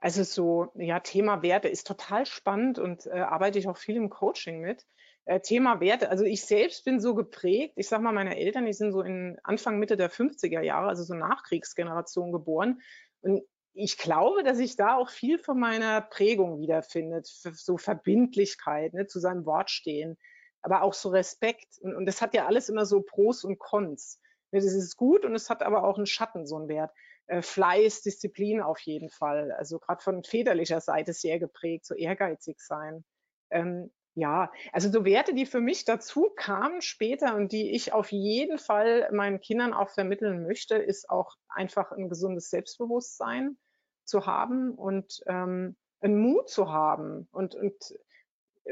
Also 0.00 0.24
so, 0.24 0.72
ja, 0.74 0.98
Thema 0.98 1.42
Werte 1.42 1.68
ist 1.68 1.86
total 1.86 2.26
spannend 2.26 2.80
und 2.80 3.06
äh, 3.06 3.20
arbeite 3.20 3.60
ich 3.60 3.68
auch 3.68 3.76
viel 3.76 3.94
im 3.94 4.10
Coaching 4.10 4.58
mit. 4.60 4.88
Äh, 5.26 5.40
Thema 5.40 5.80
Werte. 5.80 6.10
Also 6.10 6.24
ich 6.24 6.44
selbst 6.44 6.84
bin 6.84 7.00
so 7.00 7.14
geprägt. 7.14 7.74
Ich 7.76 7.88
sage 7.88 8.02
mal, 8.02 8.12
meine 8.12 8.36
Eltern, 8.36 8.66
die 8.66 8.72
sind 8.72 8.92
so 8.92 9.02
in 9.02 9.38
Anfang, 9.42 9.78
Mitte 9.78 9.96
der 9.96 10.10
50er 10.10 10.62
Jahre, 10.62 10.88
also 10.88 11.02
so 11.04 11.14
Nachkriegsgeneration 11.14 12.32
geboren. 12.32 12.80
Und 13.20 13.42
ich 13.72 13.98
glaube, 13.98 14.42
dass 14.42 14.56
sich 14.56 14.76
da 14.76 14.96
auch 14.96 15.10
viel 15.10 15.38
von 15.38 15.58
meiner 15.58 16.00
Prägung 16.00 16.58
wiederfindet. 16.60 17.26
So 17.26 17.78
Verbindlichkeit, 17.78 18.94
ne, 18.94 19.06
zu 19.06 19.20
seinem 19.20 19.46
Wort 19.46 19.70
stehen, 19.70 20.18
aber 20.62 20.82
auch 20.82 20.94
so 20.94 21.10
Respekt. 21.10 21.78
Und, 21.80 21.94
und 21.94 22.06
das 22.06 22.20
hat 22.20 22.34
ja 22.34 22.46
alles 22.46 22.68
immer 22.68 22.86
so 22.86 23.02
Pros 23.02 23.44
und 23.44 23.58
Cons. 23.58 24.20
Ne, 24.50 24.60
das 24.60 24.72
ist 24.72 24.96
gut 24.96 25.24
und 25.24 25.34
es 25.34 25.50
hat 25.50 25.62
aber 25.62 25.84
auch 25.84 25.96
einen 25.96 26.06
Schatten, 26.06 26.46
so 26.46 26.56
einen 26.56 26.68
Wert. 26.68 26.92
Äh, 27.26 27.42
Fleiß, 27.42 28.02
Disziplin 28.02 28.60
auf 28.60 28.80
jeden 28.80 29.10
Fall. 29.10 29.52
Also 29.52 29.78
gerade 29.78 30.02
von 30.02 30.24
väterlicher 30.24 30.80
Seite 30.80 31.12
sehr 31.12 31.38
geprägt, 31.38 31.86
so 31.86 31.94
ehrgeizig 31.94 32.58
sein. 32.60 33.04
Ähm, 33.50 33.92
ja, 34.14 34.52
also 34.72 34.90
so 34.90 35.04
Werte, 35.04 35.34
die 35.34 35.46
für 35.46 35.60
mich 35.60 35.84
dazu 35.84 36.30
kamen 36.34 36.82
später 36.82 37.36
und 37.36 37.52
die 37.52 37.70
ich 37.70 37.92
auf 37.92 38.10
jeden 38.10 38.58
Fall 38.58 39.08
meinen 39.12 39.40
Kindern 39.40 39.72
auch 39.72 39.90
vermitteln 39.90 40.42
möchte, 40.42 40.76
ist 40.76 41.08
auch 41.08 41.36
einfach 41.48 41.92
ein 41.92 42.08
gesundes 42.08 42.50
Selbstbewusstsein 42.50 43.56
zu 44.04 44.26
haben 44.26 44.72
und 44.74 45.20
ähm, 45.26 45.76
einen 46.00 46.18
Mut 46.18 46.48
zu 46.48 46.72
haben 46.72 47.28
und, 47.30 47.54
und 47.54 47.74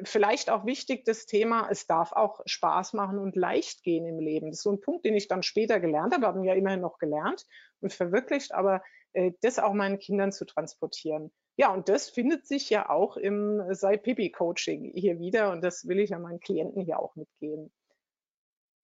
vielleicht 0.05 0.51
auch 0.51 0.67
wichtig 0.67 1.05
das 1.05 1.27
Thema, 1.27 1.69
es 1.71 1.87
darf 1.87 2.13
auch 2.13 2.41
Spaß 2.45 2.93
machen 2.93 3.19
und 3.19 3.37
leicht 3.37 3.83
gehen 3.83 4.07
im 4.07 4.19
Leben. 4.19 4.51
Das 4.51 4.59
ist 4.59 4.63
so 4.65 4.73
ein 4.73 4.81
Punkt, 4.81 5.05
den 5.05 5.15
ich 5.15 5.29
dann 5.29 5.43
später 5.43 5.81
gelernt 5.81 6.15
habe, 6.15 6.27
haben 6.27 6.45
ja 6.45 6.55
immerhin 6.55 6.81
noch 6.81 6.99
gelernt 6.99 7.47
und 7.81 7.93
verwirklicht, 7.93 8.53
aber 8.53 8.83
äh, 9.13 9.33
das 9.41 9.59
auch 9.59 9.73
meinen 9.73 9.99
Kindern 9.99 10.33
zu 10.33 10.45
transportieren. 10.45 11.33
Ja, 11.59 11.73
und 11.73 11.89
das 11.89 12.09
findet 12.09 12.47
sich 12.47 12.71
ja 12.71 12.89
auch 12.89 13.17
im 13.17 13.75
Sei 13.75 13.97
Pipi 13.97 14.31
Coaching 14.31 14.93
hier 14.95 15.19
wieder 15.19 15.51
und 15.51 15.61
das 15.61 15.89
will 15.89 15.99
ich 15.99 16.11
ja 16.11 16.21
meinen 16.21 16.39
Klienten 16.39 16.83
hier 16.83 17.01
auch 17.01 17.17
mitgeben. 17.17 17.73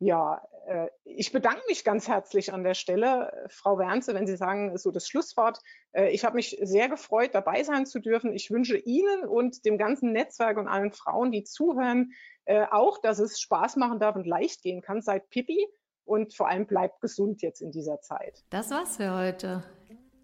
Ja, 0.00 0.42
äh, 0.66 0.88
ich 1.04 1.30
bedanke 1.30 1.62
mich 1.68 1.84
ganz 1.84 2.08
herzlich 2.08 2.52
an 2.52 2.64
der 2.64 2.74
Stelle, 2.74 3.46
Frau 3.48 3.78
Wernze, 3.78 4.12
wenn 4.12 4.26
Sie 4.26 4.36
sagen, 4.36 4.76
so 4.76 4.90
das 4.90 5.06
Schlusswort. 5.06 5.60
Äh, 5.92 6.10
ich 6.10 6.24
habe 6.24 6.34
mich 6.34 6.58
sehr 6.62 6.88
gefreut, 6.88 7.30
dabei 7.32 7.62
sein 7.62 7.86
zu 7.86 8.00
dürfen. 8.00 8.32
Ich 8.32 8.50
wünsche 8.50 8.76
Ihnen 8.76 9.24
und 9.24 9.64
dem 9.64 9.78
ganzen 9.78 10.10
Netzwerk 10.10 10.58
und 10.58 10.66
allen 10.66 10.90
Frauen, 10.90 11.30
die 11.30 11.44
zuhören, 11.44 12.10
äh, 12.44 12.66
auch, 12.72 12.98
dass 12.98 13.20
es 13.20 13.38
Spaß 13.40 13.76
machen 13.76 14.00
darf 14.00 14.16
und 14.16 14.26
leicht 14.26 14.62
gehen 14.62 14.82
kann. 14.82 15.00
Seid 15.00 15.30
Pipi 15.30 15.64
und 16.04 16.34
vor 16.34 16.48
allem 16.48 16.66
bleibt 16.66 17.00
gesund 17.00 17.40
jetzt 17.40 17.62
in 17.62 17.70
dieser 17.70 18.00
Zeit. 18.00 18.44
Das 18.50 18.72
war's 18.72 18.96
für 18.96 19.14
heute. 19.16 19.62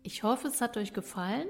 Ich 0.02 0.24
hoffe, 0.24 0.48
es 0.48 0.60
hat 0.60 0.76
euch 0.76 0.92
gefallen 0.92 1.46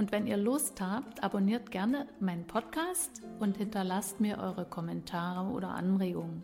und 0.00 0.12
wenn 0.12 0.26
ihr 0.26 0.38
Lust 0.38 0.80
habt, 0.80 1.22
abonniert 1.22 1.70
gerne 1.70 2.06
meinen 2.20 2.46
Podcast 2.46 3.20
und 3.38 3.58
hinterlasst 3.58 4.18
mir 4.18 4.38
eure 4.38 4.64
Kommentare 4.64 5.50
oder 5.50 5.74
Anregungen. 5.74 6.42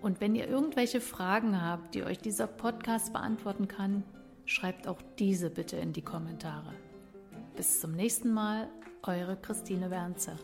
Und 0.00 0.22
wenn 0.22 0.34
ihr 0.34 0.48
irgendwelche 0.48 1.02
Fragen 1.02 1.60
habt, 1.60 1.94
die 1.94 2.02
euch 2.02 2.16
dieser 2.18 2.46
Podcast 2.46 3.12
beantworten 3.12 3.68
kann, 3.68 4.04
schreibt 4.46 4.88
auch 4.88 5.02
diese 5.18 5.50
bitte 5.50 5.76
in 5.76 5.92
die 5.92 6.00
Kommentare. 6.00 6.72
Bis 7.58 7.78
zum 7.78 7.92
nächsten 7.92 8.32
Mal, 8.32 8.68
eure 9.02 9.36
Christine 9.36 9.90
Wernzer. 9.90 10.38